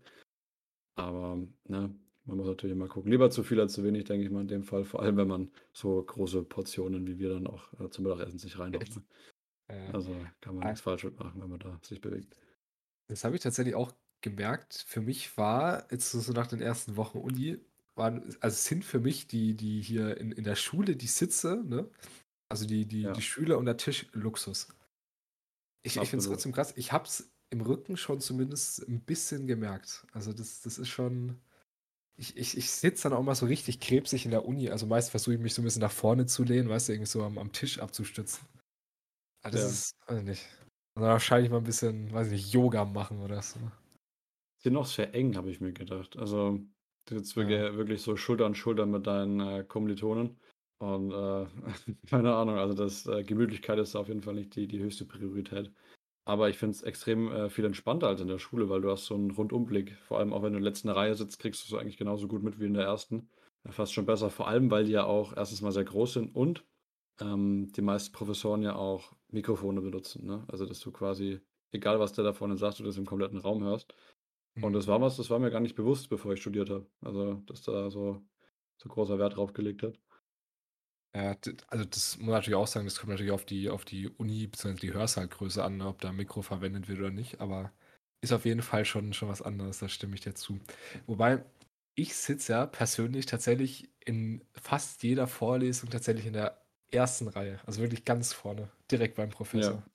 Aber, 0.98 1.38
ne, 1.68 1.96
man 2.26 2.38
muss 2.38 2.48
natürlich 2.48 2.76
immer 2.76 2.88
gucken. 2.88 3.12
Lieber 3.12 3.30
zu 3.32 3.44
viel 3.44 3.60
als 3.60 3.74
zu 3.74 3.84
wenig, 3.84 4.06
denke 4.06 4.26
ich 4.26 4.32
mal 4.32 4.42
in 4.42 4.48
dem 4.48 4.64
Fall, 4.64 4.84
vor 4.86 5.02
allem, 5.02 5.18
wenn 5.18 5.28
man 5.28 5.52
so 5.74 6.02
große 6.04 6.44
Portionen 6.44 7.08
wie 7.08 7.18
wir 7.20 7.30
dann 7.30 7.48
auch, 7.48 7.72
äh, 7.80 7.90
zum 7.90 8.04
Mittagessen 8.06 8.40
sich 8.40 8.60
reinhaut? 8.60 9.02
Ja. 9.70 9.94
Also, 9.94 10.30
kann 10.42 10.56
man 10.56 10.64
Ah. 10.64 10.68
nix 10.68 10.82
falsch 10.82 11.04
machen, 11.06 11.42
wenn 11.42 11.50
man 11.50 11.60
da 11.60 11.80
sich 11.84 12.02
bewegt. 12.02 12.36
Das 13.10 13.24
habe 13.24 13.36
ich 13.36 13.42
tatsächlich 13.42 13.74
auch 13.74 13.92
gemerkt. 14.22 14.86
Für 14.88 15.02
mich 15.02 15.36
war 15.36 15.88
jetzt 15.92 16.12
so 16.12 16.32
nach 16.32 16.46
den 16.48 16.62
ersten 16.62 16.96
Wochen 16.96 17.18
Uni 17.18 17.58
waren 17.96 18.36
also, 18.40 18.56
sind 18.56 18.86
für 18.86 19.00
mich 19.00 19.28
die 19.28 19.56
die 19.58 19.82
hier 19.82 20.16
in 20.18 20.32
in 20.32 20.44
der 20.44 20.56
Schule 20.56 20.96
die 20.96 21.08
Sitze, 21.08 21.64
ne, 21.66 21.90
also, 22.50 22.66
die 22.68 22.86
die 22.88 23.06
Ja. 23.06 23.14
die 23.14 23.24
Stühle 23.24 23.58
und 23.58 23.66
der 23.66 23.78
Tisch 23.78 24.08
Luxus. 24.14 24.70
Ich 25.86 26.02
ich 26.02 26.10
finde 26.10 26.22
es 26.22 26.28
trotzdem 26.28 26.52
krass. 26.52 26.74
Ich 26.76 26.92
habe 26.92 27.06
es 27.06 27.32
im 27.50 27.62
Rücken 27.62 27.98
schon 27.98 28.20
zumindest 28.20 28.88
'n 28.88 29.02
bisschen 29.06 29.48
gemerkt. 29.48 30.06
Also, 30.14 30.34
das 30.34 30.62
das 30.62 30.78
ist 30.78 30.90
schon 30.90 31.42
ich 32.18 32.38
ich 32.38 32.58
ich 32.58 32.72
sitze 32.72 33.04
dann 33.10 33.14
auch 33.18 33.24
mal 33.24 33.36
so 33.36 33.48
richtig 33.48 33.80
krebsig 33.82 34.26
in 34.26 34.32
der 34.32 34.46
Uni. 34.46 34.70
Also, 34.72 34.88
meist 34.88 35.12
versuche 35.12 35.36
ich 35.36 35.42
mich 35.42 35.54
so 35.56 35.62
'n 35.62 35.66
bisschen 35.66 35.82
nach 35.82 35.92
vorne 35.92 36.28
zu 36.28 36.44
lehnen, 36.44 36.70
weißt 36.70 36.90
du, 36.90 36.94
irgendwie 36.94 37.10
so 37.12 37.24
am 37.24 37.38
am 37.40 37.54
Tisch 37.54 37.80
abzustützen. 37.80 38.48
Ah, 39.44 39.50
das 39.52 39.64
Ja. 39.64 39.72
ist 39.72 39.96
weiß 40.08 40.20
ich 40.20 40.24
nicht. 40.26 40.46
Also, 40.96 41.08
wahrscheinlich 41.08 41.50
mal 41.50 41.58
'n 41.60 41.64
bisschen, 41.64 42.12
weiß 42.12 42.28
ich 42.28 42.34
nicht, 42.34 42.54
Yoga 42.54 42.84
machen 42.84 43.22
oder 43.22 43.42
so. 43.42 43.60
Sind 44.62 44.76
auch 44.76 44.86
sehr 44.86 45.14
eng, 45.16 45.38
habe 45.38 45.50
ich 45.50 45.62
mir 45.62 45.72
gedacht. 45.72 46.18
Also, 46.18 46.60
du 47.06 47.18
sitzt 47.18 47.38
Ja. 47.38 47.60
wirklich 47.78 48.02
so 48.02 48.18
Schulter 48.18 48.46
an 48.46 48.56
Schulter 48.56 48.86
mit 48.86 49.08
deinen, 49.08 49.40
äh, 49.40 49.64
Kommilitonen 49.64 50.38
und, 50.80 51.12
äh, 51.14 51.46
keine 52.10 52.34
Ahnung, 52.36 52.58
also, 52.58 52.74
das 52.74 53.06
äh, 53.08 53.24
Gemütlichkeit 53.24 53.80
ist 53.80 53.96
da 53.96 54.00
auf 54.00 54.10
jeden 54.10 54.22
Fall 54.22 54.34
nicht 54.34 54.54
die 54.58 54.68
die 54.68 54.80
höchste 54.80 55.06
Priorität. 55.06 55.72
Aber 56.26 56.50
ich 56.50 56.58
finde 56.58 56.76
es 56.76 56.84
extrem, 56.84 57.32
äh, 57.32 57.50
viel 57.50 57.66
entspannter 57.66 58.08
als 58.08 58.22
in 58.22 58.30
der 58.30 58.40
Schule, 58.40 58.70
weil 58.70 58.82
du 58.82 58.92
hast 58.92 59.06
so 59.08 59.16
'n 59.16 59.32
Rundumblick. 59.32 59.94
Vor 60.00 60.20
allem 60.20 60.34
auch 60.34 60.44
wenn 60.44 60.54
du 60.54 60.58
in 60.60 60.64
der 60.64 60.72
letzten 60.72 60.90
Reihe 60.90 61.16
sitzt, 61.16 61.40
kriegst 61.40 61.64
du's 61.70 61.80
eigentlich 61.80 61.98
genauso 61.98 62.28
gut 62.28 62.44
mit 62.44 62.60
wie 62.62 62.68
in 62.68 62.74
der 62.76 62.86
ersten. 62.86 63.30
Fast 63.70 63.94
schon 63.94 64.06
besser, 64.06 64.30
vor 64.30 64.48
allem, 64.50 64.72
weil 64.72 64.86
die 64.86 64.92
ja 64.94 65.06
auch 65.06 65.36
erstens 65.38 65.62
mal 65.62 65.72
sehr 65.74 65.86
groß 65.86 66.14
sind 66.14 66.36
und, 66.36 66.66
ähm, 67.22 67.72
die 67.76 67.82
meisten 67.82 68.14
Professoren 68.14 68.62
ja 68.64 68.76
auch 68.76 69.14
Mikrofone 69.30 69.82
benutzen, 69.82 70.26
ne? 70.26 70.46
Also, 70.50 70.66
dass 70.66 70.80
du 70.80 70.92
quasi, 70.92 71.42
egal 71.72 72.00
was 72.00 72.14
der 72.14 72.24
da 72.24 72.34
vorne 72.34 72.58
sagt, 72.58 72.80
du 72.80 72.84
das 72.84 72.98
im 72.98 73.06
kompletten 73.06 73.40
Raum 73.40 73.64
hörst. 73.64 73.96
Und 74.62 74.74
Mhm. 74.74 74.76
das 74.76 74.88
war 74.88 75.02
was, 75.02 75.18
das 75.18 75.30
war 75.30 75.40
mir 75.40 75.52
gar 75.52 75.62
nicht 75.62 75.76
bewusst, 75.76 76.10
bevor 76.10 76.34
ich 76.34 76.42
studiert 76.42 76.70
habe. 76.70 76.88
Also, 77.02 77.36
dass 77.48 77.64
da 77.64 77.90
so 77.92 78.26
so 78.78 78.90
großer 78.90 79.20
Wert 79.20 79.36
drauf 79.38 79.54
gelegt 79.54 79.82
wird. 79.84 80.00
Ja, 81.16 81.36
also, 81.70 81.86
das 81.86 82.18
muss 82.18 82.26
man 82.28 82.36
natürlich 82.36 82.56
auch 82.56 82.68
sagen, 82.68 82.86
das 82.86 83.00
kommt 83.00 83.10
natürlich 83.10 83.32
auf 83.32 83.44
die 83.46 83.70
auf 83.70 83.84
die 83.84 84.08
Uni 84.08 84.46
beziehungsweise 84.46 84.88
die 84.88 84.94
Hörsaalgröße 84.94 85.64
an, 85.64 85.78
ne, 85.78 85.88
ob 85.88 86.00
da 86.02 86.10
'n 86.10 86.16
Mikro 86.16 86.44
verwendet 86.44 86.88
wird 86.88 87.00
oder 87.00 87.10
nicht, 87.10 87.42
aber 87.42 87.74
ist 88.22 88.32
auf 88.32 88.46
jeden 88.46 88.62
Fall 88.62 88.86
schon 88.86 89.14
schon 89.14 89.28
was 89.28 89.42
anderes, 89.42 89.80
da 89.80 89.90
stimme 89.90 90.14
ich 90.16 90.22
dir 90.22 90.36
zu. 90.36 90.60
Wobei, 91.08 91.46
ich 91.96 92.16
sitze 92.16 92.52
ja 92.54 92.66
persönlich 92.68 93.26
tatsächlich 93.26 93.90
in 94.06 94.46
fast 94.54 95.02
jeder 95.02 95.26
Vorlesung 95.28 95.90
tatsächlich 95.90 96.28
in 96.28 96.34
der 96.34 96.64
ersten 96.92 97.28
Reihe, 97.28 97.60
also, 97.66 97.82
wirklich 97.82 98.06
ganz 98.06 98.34
vorne, 98.34 98.72
direkt 98.92 99.16
beim 99.16 99.30
Professor. 99.30 99.82
Ja. 99.82 99.90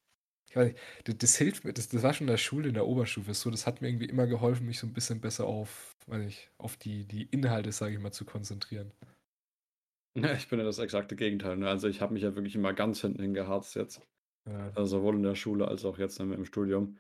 Ich 0.51 0.57
weiß 0.57 0.69
nicht, 1.07 1.23
das 1.23 1.37
hilft 1.37 1.65
mir 1.65 1.73
das 1.75 1.89
das 1.89 2.03
war 2.03 2.15
schon 2.15 2.27
in 2.29 2.33
der 2.33 2.39
Schule, 2.39 2.69
in 2.69 2.75
der 2.75 2.87
Oberstufe 2.87 3.35
so, 3.35 3.51
das 3.51 3.67
hat 3.67 3.81
mir 3.83 3.89
irgendwie 3.89 4.07
immer 4.07 4.27
geholfen, 4.29 4.67
mich 4.67 4.79
so 4.81 4.87
'n 4.89 4.93
bisschen 4.95 5.21
besser 5.21 5.47
auf 5.47 5.97
weiß 6.07 6.25
nicht, 6.25 6.53
auf 6.59 6.77
die 6.79 7.07
die 7.07 7.25
Inhalte, 7.25 7.73
sage 7.73 7.95
ich 7.95 8.01
mal, 8.01 8.13
zu 8.13 8.25
konzentrieren. 8.27 8.93
Ja, 10.17 10.33
ich 10.35 10.49
bin 10.49 10.61
ja 10.61 10.65
das 10.65 10.79
exakte 10.79 11.17
Gegenteil, 11.17 11.57
ne? 11.57 11.69
Also, 11.69 11.89
ich 11.89 12.01
habe 12.01 12.13
mich 12.15 12.23
ja 12.23 12.37
wirklich 12.37 12.55
immer 12.55 12.73
ganz 12.73 13.01
hinten 13.01 13.21
hingeharzt 13.21 13.75
jetzt. 13.75 14.01
Ja. 14.47 14.75
Also, 14.75 14.99
sowohl 14.99 15.17
in 15.17 15.25
der 15.25 15.35
Schule 15.37 15.69
als 15.69 15.85
auch 15.85 15.99
jetzt 15.99 16.21
im 16.21 16.45
Studium. 16.47 16.99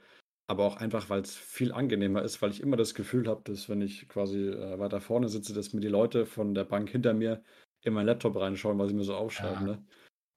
Aber 0.48 0.64
auch 0.66 0.76
einfach, 0.78 1.10
weil's 1.10 1.36
viel 1.36 1.72
angenehmer 1.72 2.22
ist, 2.22 2.42
weil 2.42 2.50
ich 2.50 2.60
immer 2.60 2.76
das 2.76 2.94
Gefühl 2.94 3.28
habe, 3.28 3.42
dass 3.44 3.68
wenn 3.68 3.82
ich 3.82 4.08
quasi, 4.08 4.48
äh, 4.48 4.78
weiter 4.78 5.00
vorne 5.00 5.28
sitze, 5.28 5.54
dass 5.54 5.72
mir 5.74 5.80
die 5.80 5.88
Leute 5.88 6.26
von 6.26 6.54
der 6.54 6.64
Bank 6.64 6.90
hinter 6.90 7.14
mir 7.14 7.44
in 7.84 7.94
meinen 7.94 8.06
Laptop 8.06 8.36
reinschauen, 8.36 8.78
was 8.78 8.88
sie 8.90 8.94
mir 8.96 9.04
so 9.04 9.14
aufschreiben, 9.16 9.64
Ja. 9.64 9.66
ne? 9.66 9.84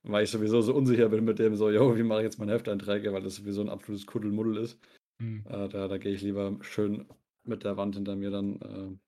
Weil 0.03 0.25
ich 0.25 0.31
sowieso 0.31 0.61
so 0.61 0.75
unsicher 0.75 1.09
bin 1.09 1.25
mit 1.25 1.39
dem 1.39 1.55
so: 1.55 1.69
„Jo, 1.71 1.97
wie 1.97 2.03
mache 2.03 2.21
ich 2.21 2.25
jetzt 2.25 2.39
meine 2.39 2.53
Hefteinträge?“ 2.53 3.13
Weil 3.13 3.23
das 3.23 3.35
sowieso 3.37 3.61
'n 3.63 3.69
absolutes 3.69 4.07
Kuddelmuddel 4.07 4.57
ist. 4.57 4.79
Mhm. 5.19 5.47
Äh, 5.47 5.69
da 5.69 5.87
da 5.89 5.97
gehe 5.99 6.13
ich 6.13 6.21
lieber 6.23 6.57
schön 6.61 7.07
mit 7.45 7.63
der 7.65 7.77
Wand 7.77 7.95
hinter 7.95 8.15
mir 8.17 8.31
dann, 8.31 8.59
ähm, 8.63 9.01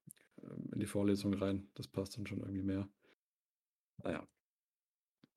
in 0.73 0.79
die 0.81 0.87
Vorlesung 0.87 1.33
rein. 1.35 1.69
Das 1.75 1.87
passt 1.89 2.17
dann 2.17 2.27
schon 2.27 2.39
irgendwie 2.41 2.63
mehr. 2.63 2.89
Na 4.03 4.11
ja. 4.11 4.25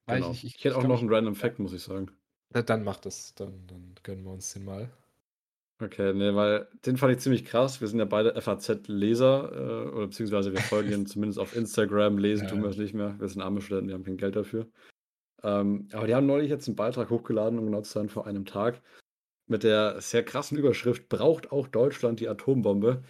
Ah, 0.09 0.19
ich 0.19 0.31
Genau. 0.31 0.43
ich 0.45 0.45
ich 0.45 0.55
Ich 0.57 0.65
hätte 0.65 0.77
ich 0.79 0.79
auch 0.79 0.85
noch 0.85 1.01
mich 1.01 1.03
'n 1.03 1.09
random. 1.13 1.35
Fact, 1.37 1.59
muss 1.59 1.73
ich 1.73 1.83
sagen. 1.83 2.13
Dann 2.51 2.85
mach 2.85 2.99
das. 2.99 3.35
Dann 3.35 3.67
dann 3.67 3.95
gönnen 4.03 4.25
wir 4.25 4.33
uns 4.33 4.53
den 4.53 4.65
mal. 4.65 4.93
Okay, 5.83 6.13
ne, 6.15 6.37
weil 6.37 6.69
den 6.87 6.97
fand 6.97 7.13
ich 7.13 7.19
ziemlich 7.21 7.45
krass. 7.45 7.81
Wir 7.81 7.89
sind 7.89 7.99
ja 7.99 8.05
beide 8.05 8.37
FAZ-Leser, 8.37 9.87
äh, 9.89 9.91
oder 9.91 10.07
beziehungsweise 10.07 10.53
wir 10.53 10.63
folgen 10.63 10.91
denen 10.93 11.07
zumindest 11.07 11.41
auf 11.41 11.55
Instagram. 11.57 12.19
Lesen 12.19 12.47
tun 12.47 12.61
Ja. 12.61 12.63
wir 12.63 12.69
es 12.69 12.77
nicht 12.77 12.95
mehr. 12.95 13.19
Wir 13.19 13.29
sind 13.29 13.43
arme 13.43 13.61
Studenten, 13.61 13.89
wir 13.89 13.95
haben 13.95 14.05
kein 14.05 14.17
Geld 14.17 14.37
dafür. 14.37 14.69
Ähm, 15.43 15.89
aber 15.93 16.07
die 16.09 16.15
haben 16.15 16.27
neulich 16.27 16.51
jetzt 16.51 16.69
'n 16.69 16.77
Beitrag 16.77 17.11
hochgeladen, 17.11 17.59
um 17.59 17.67
genau 17.67 17.83
zu 17.83 17.93
sein, 17.93 18.09
vor 18.11 18.27
einem 18.27 18.47
Tag 18.47 18.83
mit 19.49 19.65
der 19.65 20.01
sehr 20.01 20.25
krassen 20.25 20.59
Überschrift: 20.59 21.09
„Braucht 21.11 21.53
auch 21.53 21.69
Deutschland 21.69 22.21
die 22.21 22.29
Atombombe?“ 22.29 23.03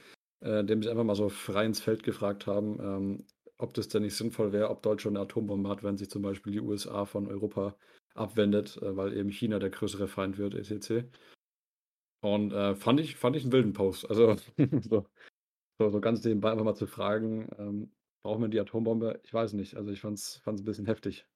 Äh, 0.45 0.61
indem 0.61 0.83
sie 0.83 0.91
einfach 0.91 1.05
mal 1.05 1.17
so 1.17 1.29
frei 1.31 1.67
ins 1.67 1.81
Feld 1.81 2.03
gefragt 2.05 2.47
haben, 2.49 2.79
ähm, 2.81 3.27
ob 3.59 3.75
das 3.75 3.89
denn 3.89 4.03
nicht 4.05 4.17
sinnvoll 4.17 4.53
wäre, 4.53 4.71
ob 4.71 4.83
Deutschland 4.83 5.15
'ne 5.17 5.23
Atombombe 5.23 5.69
hat, 5.71 5.83
wenn 5.85 5.99
sich 5.99 6.11
zum 6.11 6.23
Beispiel 6.23 6.53
die 6.55 6.61
USA 6.61 7.07
von 7.07 7.29
Europa 7.29 7.77
abwendet, 8.15 8.79
äh, 8.83 8.97
weil 8.97 9.17
eben 9.17 9.31
China 9.31 9.59
der 9.61 9.71
größere 9.71 10.09
Feind 10.09 10.39
wird, 10.39 10.55
et 10.55 10.67
cetera. 10.67 11.05
Und, 12.25 12.53
äh, 12.53 12.77
fand 12.77 13.01
ich 13.01 13.17
fand 13.17 13.35
ich 13.35 13.45
'n 13.45 13.51
wilden 13.53 13.73
Post. 13.73 14.09
Also, 14.09 14.37
so 14.81 15.07
so 15.79 15.91
so 15.91 16.01
ganz 16.01 16.25
nebenbei 16.25 16.53
einfach 16.53 16.65
mal 16.65 16.75
zu 16.77 16.87
fragen, 16.89 17.49
ähm: 17.59 17.93
„Brauchen 18.25 18.43
wir 18.43 18.49
die 18.49 18.61
Atombombe?“ 18.61 19.21
Ich 19.25 19.35
weiß 19.35 19.55
nicht. 19.55 19.77
Also, 19.77 19.91
ich 19.93 20.01
fand's 20.03 20.39
fand's 20.45 20.63
'n 20.63 20.67
bisschen 20.67 20.87
heftig. 20.87 21.27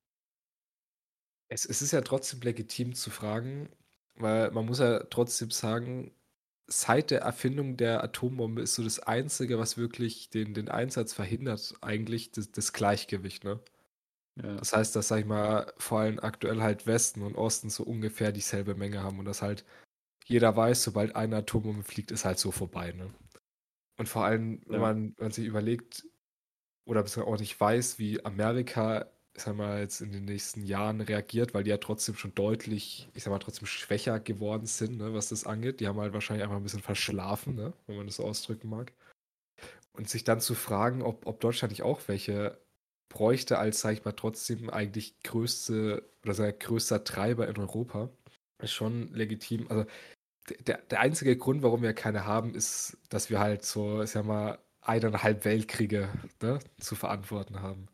Es 1.49 1.65
es 1.65 1.83
ist 1.83 1.93
ja 1.93 2.01
trotzdem 2.01 2.41
legitim 2.41 2.95
zu 2.95 3.11
fragen, 3.11 3.69
weil 4.15 4.51
man 4.51 4.67
muss 4.67 4.79
ja 4.81 5.01
trotzdem 5.05 5.51
sagen, 5.51 6.13
seit 6.67 7.11
der 7.13 7.21
Erfindung 7.21 7.77
der 7.77 8.03
Atombombe 8.03 8.63
ist 8.63 8.75
so 8.75 8.83
das 8.83 8.99
Einzige, 9.01 9.59
was 9.59 9.77
wirklich 9.77 10.31
den 10.31 10.55
den 10.55 10.69
Einsatz 10.69 11.13
verhindert, 11.13 11.75
eigentlich 11.83 12.33
das 12.33 12.51
das 12.53 12.73
Gleichgewicht, 12.73 13.45
ne? 13.45 13.61
Ja. 14.37 14.61
Das 14.61 14.73
heißt, 14.75 14.97
dass, 14.97 15.09
sage 15.09 15.23
ich 15.23 15.27
mal, 15.29 15.73
vor 15.79 16.01
allem 16.01 16.19
aktuell 16.21 16.63
halt 16.63 16.87
Westen 16.87 17.23
und 17.23 17.37
Osten 17.37 17.71
so 17.71 17.85
ungefähr 17.85 18.33
dieselbe 18.33 18.75
Menge 18.75 19.03
haben 19.03 19.19
und 19.19 19.27
dass 19.27 19.43
halt 19.43 19.65
jeder 20.29 20.57
weiß, 20.57 20.83
sobald 20.85 21.17
eine 21.17 21.37
Atombombe 21.39 21.83
fliegt, 21.85 22.11
ist 22.11 22.25
halt 22.25 22.39
so 22.39 22.51
vorbei, 22.53 22.93
ne? 22.93 23.15
Und 23.99 24.09
vor 24.09 24.25
allem, 24.25 24.63
wenn 24.71 24.81
Ja. 24.81 24.83
man 24.83 25.15
wenn 25.19 25.27
man 25.27 25.33
sich 25.33 25.47
überlegt 25.47 26.05
oder 26.87 27.05
auch 27.27 27.39
nicht 27.41 27.61
weiß, 27.61 27.99
wie 27.99 28.25
Amerika 28.25 29.13
ich 29.37 29.43
sag 29.45 29.57
mal, 29.57 29.81
jetzt 29.81 30.01
in 30.01 30.13
den 30.13 30.25
nächsten 30.27 30.63
Jahren 30.65 31.01
reagiert, 31.03 31.55
weil 31.55 31.65
die 31.65 31.71
ja 31.71 31.79
trotzdem 31.79 32.17
schon 32.17 32.35
deutlich, 32.35 33.09
ich 33.15 33.23
sag 33.25 33.31
mal, 33.33 33.39
trotzdem 33.39 33.67
schwächer 33.67 34.21
geworden 34.21 34.67
sind, 34.67 34.99
ne, 34.99 35.15
was 35.15 35.29
das 35.31 35.45
angeht. 35.47 35.81
Die 35.81 35.89
haben 35.89 36.01
halt 36.01 36.15
wahrscheinlich 36.15 36.45
einfach 36.45 36.57
ein 36.57 36.63
bisschen 36.65 36.83
verschlafen, 36.83 37.55
ne, 37.57 37.75
wenn 37.87 37.97
man 37.99 38.07
das 38.07 38.17
so 38.17 38.25
ausdrücken 38.25 38.69
mag. 38.71 38.95
Und 39.93 40.09
sich 40.09 40.25
dann 40.25 40.41
zu 40.41 40.55
fragen, 40.55 41.03
ob, 41.03 41.27
ob 41.27 41.41
Deutschland 41.41 41.73
nicht 41.73 41.83
auch 41.83 42.01
welche 42.09 42.61
bräuchte 43.09 43.59
als, 43.59 43.81
sag 43.81 43.93
ich 43.95 44.05
mal, 44.05 44.13
trotzdem 44.13 44.69
eigentlich 44.71 45.23
größte 45.23 46.11
oder 46.23 46.35
sein 46.35 46.55
größter 46.59 47.05
Treiber 47.05 47.49
in 47.49 47.57
Europa, 47.59 48.11
ist 48.63 48.73
schon 48.73 49.13
legitim. 49.15 49.69
Also 49.69 49.87
der, 50.67 50.79
der 50.79 51.01
einzige 51.01 51.37
Grund, 51.37 51.63
warum 51.63 51.83
wir 51.83 51.93
keine 51.93 52.27
haben, 52.27 52.55
ist, 52.55 52.99
dass 53.09 53.31
wir 53.31 53.41
halt 53.41 53.65
so, 53.65 54.03
ich 54.03 54.11
sag 54.11 54.25
mal, 54.25 54.59
eineinhalb 54.81 55.45
Weltkriege 55.45 56.09
ne, 56.43 56.59
zu 56.79 56.95
verantworten 56.95 57.61
haben. 57.61 57.89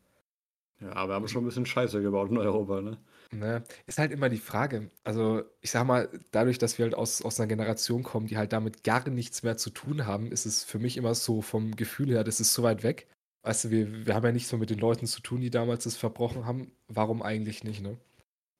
Ja, 0.79 0.93
aber 0.93 1.11
wir 1.11 1.15
haben 1.15 1.27
schon 1.27 1.43
ein 1.43 1.47
bisschen 1.47 1.65
Scheiße 1.65 2.01
gebaut 2.01 2.29
in 2.29 2.37
Europa, 2.37 2.81
ne? 2.81 2.97
Ne, 3.31 3.63
ist 3.87 3.97
halt 3.97 4.11
immer 4.11 4.29
die 4.29 4.37
Frage. 4.37 4.91
Also, 5.03 5.43
ich 5.61 5.71
sag 5.71 5.87
mal, 5.87 6.09
dadurch, 6.31 6.59
dass 6.59 6.77
wir 6.77 6.85
halt 6.85 6.93
aus, 6.93 7.21
aus 7.23 7.39
einer 7.39 7.47
Generation 7.47 8.03
kommen, 8.03 8.27
die 8.27 8.37
halt 8.37 8.53
damit 8.53 8.83
gar 8.83 9.09
nichts 9.09 9.41
mehr 9.41 9.57
zu 9.57 9.71
tun 9.71 10.05
haben, 10.05 10.31
ist 10.31 10.45
es 10.45 10.63
für 10.63 10.77
mich 10.77 10.97
immer 10.97 11.15
so 11.15 11.41
vom 11.41 11.75
Gefühl 11.75 12.09
her, 12.09 12.23
das 12.23 12.39
ist 12.39 12.53
so 12.53 12.61
weit 12.61 12.83
weg. 12.83 13.07
Weißt 13.41 13.65
du, 13.65 13.69
wir, 13.71 14.05
wir 14.05 14.13
haben 14.13 14.25
ja 14.25 14.31
nichts 14.31 14.51
mehr 14.51 14.59
mit 14.59 14.69
den 14.69 14.79
Leuten 14.79 15.07
zu 15.07 15.21
tun, 15.21 15.41
die 15.41 15.49
damals 15.49 15.85
das 15.85 15.97
verbrochen 15.97 16.45
haben. 16.45 16.71
Warum 16.87 17.21
eigentlich 17.23 17.63
nicht, 17.63 17.81
ne? 17.81 17.97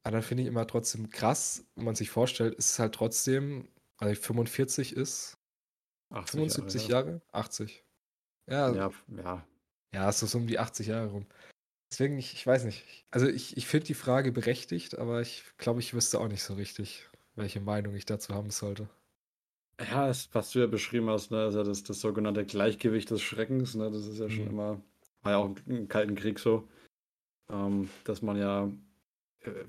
Aber 0.03 0.13
dann 0.13 0.23
finde 0.23 0.43
ich 0.43 0.49
immer 0.49 0.67
trotzdem 0.67 1.09
krass, 1.09 1.65
wenn 1.75 1.85
man 1.85 1.95
sich 1.95 2.09
vorstellt, 2.09 2.55
ist 2.55 2.71
es 2.71 2.79
halt 2.79 2.93
trotzdem, 2.93 3.69
also 3.97 4.19
45 4.21 4.95
ist 4.95 5.37
75 6.11 6.87
Jahre, 6.87 7.07
Jahre? 7.07 7.21
80. 7.31 7.83
Ja, 8.49 8.73
ja, 8.73 8.91
ja. 9.07 9.47
Ja, 9.93 10.09
ist 10.09 10.19
so 10.19 10.37
um 10.37 10.47
die 10.47 10.59
80 10.59 10.87
Jahre 10.87 11.11
rum. 11.11 11.27
Deswegen, 11.91 12.17
ich, 12.17 12.33
ich 12.33 12.45
weiß 12.45 12.65
nicht. 12.65 13.05
Also 13.11 13.27
ich, 13.27 13.55
ich 13.55 13.67
finde 13.67 13.85
die 13.85 13.93
Frage 13.93 14.31
berechtigt, 14.31 14.97
aber 14.97 15.21
ich 15.21 15.43
glaube, 15.57 15.79
ich 15.79 15.93
wüsste 15.93 16.19
auch 16.19 16.27
nicht 16.27 16.41
so 16.41 16.55
richtig, 16.55 17.07
welche 17.35 17.61
Meinung 17.61 17.93
ich 17.93 18.05
dazu 18.05 18.33
haben 18.33 18.49
sollte. 18.49 18.89
Ja, 19.79 20.07
das, 20.07 20.29
was 20.33 20.51
du 20.51 20.59
ja 20.59 20.67
beschrieben 20.67 21.09
hast, 21.09 21.31
ne, 21.31 21.37
also 21.37 21.63
das, 21.63 21.83
das 21.83 21.99
sogenannte 21.99 22.45
Gleichgewicht 22.45 23.11
des 23.11 23.21
Schreckens, 23.21 23.75
ne, 23.75 23.91
das 23.91 24.07
ist 24.07 24.19
ja 24.19 24.29
schon 24.29 24.45
mhm. 24.45 24.51
immer, 24.51 24.81
war 25.21 25.31
ja 25.31 25.37
auch 25.37 25.55
im 25.65 25.87
Kalten 25.87 26.15
Krieg 26.15 26.39
so, 26.39 26.67
ähm, 27.49 27.89
dass 28.03 28.21
man 28.21 28.37
ja, 28.37 28.71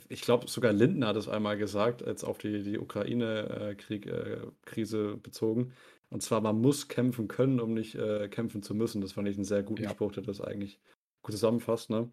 ich 0.09 0.23
glaube 0.23 0.49
sogar 0.49 0.73
Lindner 0.73 1.09
hat 1.09 1.17
es 1.17 1.29
einmal 1.29 1.59
gesagt, 1.59 2.03
jetzt 2.03 2.25
auf 2.25 2.39
die, 2.39 2.63
die 2.63 2.79
Ukraine-Krise 2.79 5.13
äh, 5.13 5.17
bezogen, 5.17 5.75
und 6.15 6.23
zwar, 6.23 6.41
man 6.41 6.61
muss 6.61 6.87
kämpfen 6.87 7.27
können, 7.27 7.59
um 7.59 7.75
nicht 7.75 7.97
äh, 7.97 8.29
kämpfen 8.29 8.63
zu 8.63 8.73
müssen. 8.75 9.01
Das 9.01 9.13
fand 9.13 9.27
ich 9.27 9.35
einen 9.35 9.45
sehr 9.45 9.65
guten 9.65 9.83
ja. 9.83 9.91
Spruch, 9.91 10.13
der 10.13 10.23
das 10.23 10.41
eigentlich 10.41 10.79
gut 11.23 11.33
zusammenfasst, 11.33 11.91
ne? 11.91 12.09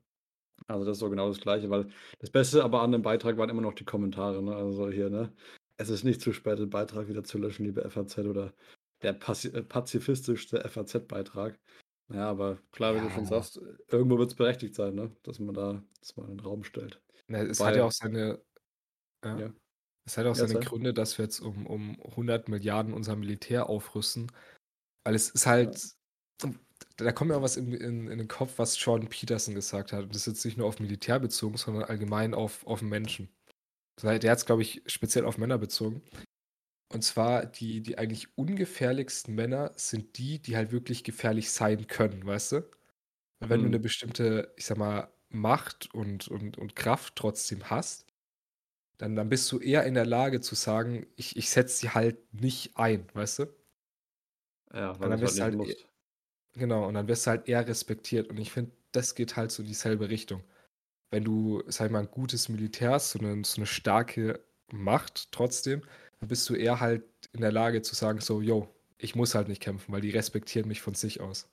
Also 0.68 0.86
das 0.86 0.98
ist 0.98 1.02
so 1.02 1.10
genau 1.12 1.28
das 1.28 1.40
Gleiche, 1.40 1.70
weil 1.70 1.88
das 2.20 2.32
Beste 2.32 2.64
aber 2.64 2.82
an 2.82 2.92
dem 2.92 3.04
Beitrag 3.04 3.38
waren 3.38 3.50
immer 3.50 3.62
noch 3.62 3.76
die 3.76 3.86
Kommentare, 3.86 4.42
ne? 4.42 4.56
Also 4.56 4.90
hier, 4.90 5.12
ne? 5.12 5.32
Es 5.78 5.90
ist 5.90 6.04
nicht 6.04 6.20
zu 6.20 6.34
spät, 6.34 6.58
den 6.58 6.72
Beitrag 6.72 7.10
wieder 7.10 7.24
zu 7.24 7.38
löschen, 7.38 7.66
liebe 7.66 7.88
FAZ 7.88 8.18
oder 8.20 8.54
der 9.04 9.12
äh, 9.12 9.64
pazifistischste 9.64 10.68
FAZ-Beitrag. 10.68 11.60
Ja, 12.14 12.30
aber 12.30 12.58
klar, 12.72 12.94
wie 12.94 13.00
ja. 13.00 13.04
du 13.06 13.10
schon 13.12 13.26
sagst, 13.26 13.60
irgendwo 13.88 14.18
wird 14.18 14.32
es 14.32 14.36
berechtigt 14.36 14.76
sein, 14.76 14.96
ne? 14.96 15.12
Dass 15.24 15.40
man 15.40 15.54
da 15.54 15.84
das 16.00 16.16
mal 16.18 16.24
in 16.24 16.38
den 16.38 16.40
Raum 16.40 16.64
stellt. 16.64 17.02
Na, 17.28 17.42
es 17.42 17.60
Weil, 17.60 17.68
hat 17.68 17.76
ja 17.78 17.84
auch 17.86 17.92
seine. 17.92 18.42
Ja. 19.24 19.40
ja. 19.40 19.54
Es 20.06 20.18
hat 20.18 20.26
auch 20.26 20.36
seine 20.36 20.54
sei. 20.54 20.60
Gründe, 20.60 20.94
dass 20.94 21.18
wir 21.18 21.26
jetzt 21.26 21.40
um, 21.40 21.68
um 21.68 22.00
100 22.04 22.50
Milliarden 22.50 22.94
unser 22.94 23.16
Militär 23.16 23.70
aufrüsten. 23.70 24.32
Weil 25.04 25.16
es 25.16 25.30
ist 25.30 25.46
halt, 25.46 25.96
da 26.98 27.12
kommt 27.12 27.30
mir 27.30 27.38
auch 27.38 27.42
was 27.42 27.58
in, 27.58 27.74
in, 27.74 28.08
in, 28.08 28.18
den 28.18 28.28
Kopf, 28.28 28.58
was 28.58 28.84
Jordan 28.84 29.10
Peterson 29.10 29.54
gesagt 29.54 29.94
hat. 29.94 30.04
Und 30.04 30.10
das 30.10 30.22
ist 30.22 30.34
jetzt 30.34 30.46
nicht 30.46 30.58
nur 30.58 30.68
auf 30.68 30.80
Militär 30.80 31.20
bezogen, 31.20 31.58
sondern 31.58 31.84
allgemein 31.84 32.34
auf, 32.34 32.66
auf 32.66 32.82
Menschen. 32.82 33.30
Der 34.02 34.32
hat 34.32 34.38
es, 34.38 34.46
glaube 34.46 34.64
ich, 34.64 34.82
speziell 34.88 35.26
auf 35.26 35.38
Männer 35.38 35.60
bezogen. 35.60 36.02
Und 36.92 37.04
zwar, 37.04 37.46
die, 37.46 37.82
die 37.82 37.98
eigentlich 37.98 38.38
ungefährlichsten 38.38 39.34
Männer 39.34 39.72
sind 39.76 40.18
die, 40.18 40.40
die 40.40 40.58
halt 40.58 40.72
wirklich 40.72 41.04
gefährlich 41.04 41.52
sein 41.52 41.88
können, 41.88 42.26
weißt 42.26 42.54
du? 42.54 42.70
Wenn 43.40 43.62
mhm. 43.62 43.64
du 43.64 43.70
eine 43.70 43.80
bestimmte, 43.80 44.54
ich 44.58 44.66
sag 44.66 44.78
mal, 44.78 45.12
Macht 45.30 45.94
und, 45.94 46.28
und, 46.28 46.58
und 46.58 46.76
Kraft 46.76 47.16
trotzdem 47.16 47.70
hast, 47.70 48.06
dann, 48.98 49.16
dann 49.16 49.30
bist 49.30 49.50
du 49.52 49.60
eher 49.60 49.86
in 49.86 49.94
der 49.94 50.06
Lage 50.06 50.42
zu 50.42 50.56
sagen, 50.56 51.08
ich, 51.16 51.38
ich 51.38 51.50
setze 51.50 51.78
sie 51.78 51.90
halt 51.92 52.34
nicht 52.34 52.78
ein, 52.78 53.08
weißt 53.14 53.40
du? 53.40 53.46
Ja, 54.74 55.00
weil 55.00 55.10
dann 55.10 55.22
wirst 55.22 55.40
halt, 55.40 55.58
halt 55.58 55.70
e 55.70 55.76
Genau, 56.54 56.88
und 56.88 56.96
dann 56.96 57.08
wirst 57.08 57.26
du 57.26 57.32
halt 57.32 57.48
eher 57.48 57.66
respektiert. 57.66 58.30
Und 58.30 58.38
ich 58.38 58.52
finde, 58.52 58.72
das 58.92 59.16
geht 59.16 59.38
halt 59.38 59.52
so 59.52 59.64
in 59.64 59.70
dieselbe 59.70 60.10
Richtung. 60.10 60.44
Wenn 61.12 61.24
du, 61.24 61.64
sag 61.68 61.88
ich 61.88 61.92
mal, 61.92 62.00
ein 62.00 62.12
gutes 62.12 62.50
Militär 62.50 62.92
hast, 62.92 63.12
so 63.12 63.20
eine, 63.20 63.44
so 63.46 63.58
eine 63.58 63.66
starke 63.66 64.44
Macht 64.72 65.32
trotzdem, 65.32 65.84
dann 66.22 66.30
bist 66.30 66.48
du 66.50 66.56
eher 66.56 66.80
halt 66.80 67.04
in 67.34 67.42
der 67.42 67.52
Lage 67.52 67.82
zu 67.82 67.96
sagen, 67.96 68.22
so, 68.22 68.42
yo, 68.42 68.70
ich 68.98 69.16
muss 69.16 69.36
halt 69.36 69.48
nicht 69.50 69.62
kämpfen, 69.62 69.92
weil 69.92 70.02
die 70.02 70.12
respektieren 70.12 70.68
mich 70.68 70.82
von 70.82 70.94
sich 70.94 71.20
aus. 71.22 71.50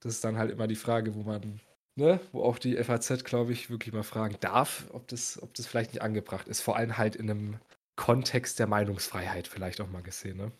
Das 0.00 0.14
ist 0.14 0.24
dann 0.24 0.38
halt 0.38 0.50
immer 0.50 0.66
die 0.66 0.76
Frage, 0.76 1.14
wo 1.14 1.22
man, 1.22 1.60
ne, 1.96 2.20
wo 2.32 2.42
auch 2.44 2.58
die 2.58 2.76
FAZ, 2.82 3.24
glaube 3.24 3.52
ich, 3.52 3.70
wirklich 3.70 3.94
mal 3.94 4.02
fragen 4.04 4.36
darf, 4.40 4.88
ob 4.92 5.08
das, 5.08 5.42
ob 5.42 5.54
das 5.54 5.66
vielleicht 5.66 5.92
nicht 5.94 6.02
angebracht 6.02 6.48
ist. 6.48 6.62
Vor 6.62 6.76
allem 6.76 6.98
halt 6.98 7.16
in 7.16 7.30
einem 7.30 7.60
Kontext 7.96 8.58
der 8.58 8.66
Meinungsfreiheit 8.66 9.48
vielleicht 9.48 9.80
auch 9.80 9.88
mal 9.90 10.02
gesehen, 10.02 10.38
ne? 10.38 10.52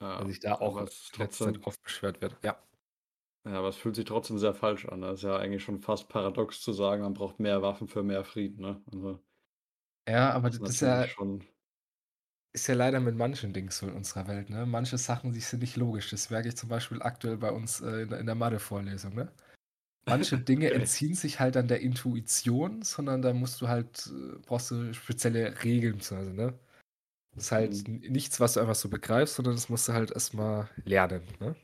Ja, 0.00 0.20
Weil 0.20 0.28
sich 0.28 0.40
da 0.40 0.54
auch 0.56 0.80
letzte 0.80 1.28
Zeit 1.28 1.66
oft 1.66 1.82
beschwert 1.82 2.20
wird. 2.20 2.36
Ja. 2.44 2.58
Ja, 3.44 3.54
aber 3.54 3.68
es 3.68 3.76
fühlt 3.76 3.96
sich 3.96 4.04
trotzdem 4.04 4.38
sehr 4.38 4.54
falsch 4.54 4.86
an. 4.86 5.00
Das 5.00 5.14
ist 5.14 5.22
ja 5.24 5.36
eigentlich 5.36 5.64
schon 5.64 5.80
fast 5.80 6.08
paradox 6.08 6.60
zu 6.62 6.72
sagen, 6.72 7.02
man 7.02 7.14
braucht 7.14 7.40
mehr 7.40 7.60
Waffen 7.62 7.88
für 7.88 8.02
mehr 8.04 8.24
Frieden, 8.24 8.60
ne? 8.62 8.82
Also, 8.92 9.18
ja, 10.08 10.30
aber 10.32 10.50
das, 10.50 10.58
das 10.60 10.70
ist 10.70 10.80
ja 10.80 11.06
schon. 11.08 11.44
Ist 12.54 12.66
ja 12.66 12.74
leider 12.74 13.00
mit 13.00 13.16
manchen 13.16 13.52
Dingen 13.52 13.70
so 13.70 13.86
in 13.86 13.94
unserer 13.94 14.28
Welt, 14.28 14.50
ne? 14.50 14.66
Manche 14.66 14.98
Sachen, 14.98 15.32
die 15.32 15.40
sind 15.40 15.60
nicht 15.60 15.76
logisch. 15.76 16.10
Das 16.10 16.28
merke 16.28 16.48
ich 16.48 16.56
zum 16.56 16.68
Beispiel 16.68 17.00
aktuell 17.00 17.38
bei 17.38 17.50
uns 17.50 17.80
äh, 17.80 18.02
in, 18.02 18.12
in 18.12 18.26
der 18.26 18.34
Mathe-Vorlesung, 18.34 19.14
ne? 19.14 19.32
Manche 20.04 20.38
Dinge 20.38 20.70
entziehen 20.70 21.14
sich 21.14 21.40
halt 21.40 21.56
an 21.56 21.68
der 21.68 21.80
Intuition, 21.80 22.82
sondern 22.82 23.22
da 23.22 23.32
musst 23.32 23.60
du 23.62 23.68
halt, 23.68 24.06
äh, 24.08 24.38
brauchst 24.46 24.70
du 24.70 24.92
spezielle 24.92 25.62
Regeln, 25.64 25.96
also, 25.96 26.14
ne? 26.16 26.58
Das 27.34 27.44
ist 27.44 27.52
halt 27.52 27.88
mhm. 27.88 28.00
nichts, 28.12 28.40
was 28.40 28.54
du 28.54 28.60
einfach 28.60 28.74
so 28.74 28.88
begreifst, 28.88 29.36
sondern 29.36 29.54
das 29.54 29.68
musst 29.68 29.88
du 29.88 29.92
halt 29.92 30.10
erstmal 30.10 30.68
lernen. 30.84 31.22
Ne? 31.40 31.56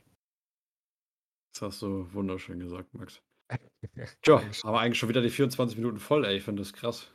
Das 1.53 1.62
hast 1.62 1.83
du 1.83 2.11
wunderschön 2.12 2.61
gesagt, 2.61 2.92
Max. 2.94 3.20
Tja, 4.22 4.42
aber 4.62 4.81
eigentlich 4.81 4.98
schon 4.98 5.09
wieder 5.09 5.20
die 5.20 5.31
24 5.31 5.77
Minuten 5.77 5.98
voll, 5.98 6.24
ey. 6.24 6.37
Ich 6.37 6.44
finde 6.44 6.62
das 6.62 6.72
krass. 6.72 7.11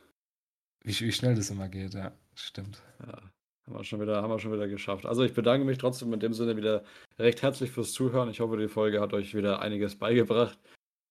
Wie, 0.84 0.98
wie, 1.00 1.12
schnell 1.12 1.34
das 1.34 1.50
immer 1.50 1.68
geht, 1.68 1.94
ja. 1.94 2.16
Stimmt. 2.34 2.82
Ja, 3.00 3.22
haben 3.66 3.76
wir, 3.76 3.84
schon 3.84 4.00
wieder, 4.00 4.22
haben 4.22 4.30
wir 4.30 4.38
schon 4.38 4.52
wieder 4.52 4.68
geschafft. 4.68 5.06
Also 5.06 5.22
ich 5.22 5.32
bedanke 5.32 5.64
mich 5.64 5.78
trotzdem 5.78 6.12
in 6.12 6.20
dem 6.20 6.34
Sinne 6.34 6.56
wieder 6.56 6.84
recht 7.18 7.42
herzlich 7.42 7.70
fürs 7.70 7.92
Zuhören. 7.92 8.28
Ich 8.28 8.40
hoffe, 8.40 8.56
die 8.56 8.68
Folge 8.68 9.00
hat 9.00 9.12
euch 9.12 9.34
wieder 9.34 9.60
einiges 9.60 9.96
beigebracht. 9.96 10.58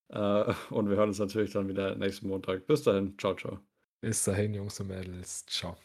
Äh, 0.09 0.53
und 0.69 0.89
wir 0.89 0.97
hören 0.97 1.09
uns 1.09 1.19
natürlich 1.19 1.51
dann 1.53 1.67
wieder 1.67 1.95
nächsten 1.95 2.27
Montag. 2.27 2.67
Bis 2.67 2.83
dahin. 2.83 3.17
Ciao, 3.17 3.35
ciao. 3.35 3.59
Bis 4.01 4.23
dahin, 4.23 4.53
Jungs 4.53 4.79
und 4.79 4.87
Mädels. 4.87 5.45
Ciao. 5.45 5.75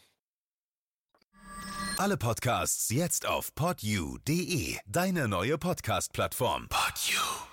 Alle 1.96 2.16
Podcasts 2.16 2.90
jetzt 2.90 3.26
auf 3.26 3.54
podyou.de, 3.54 4.76
deine 4.86 5.26
neue 5.26 5.58
Podcast-Plattform. 5.58 6.68
Podyou. 6.68 7.47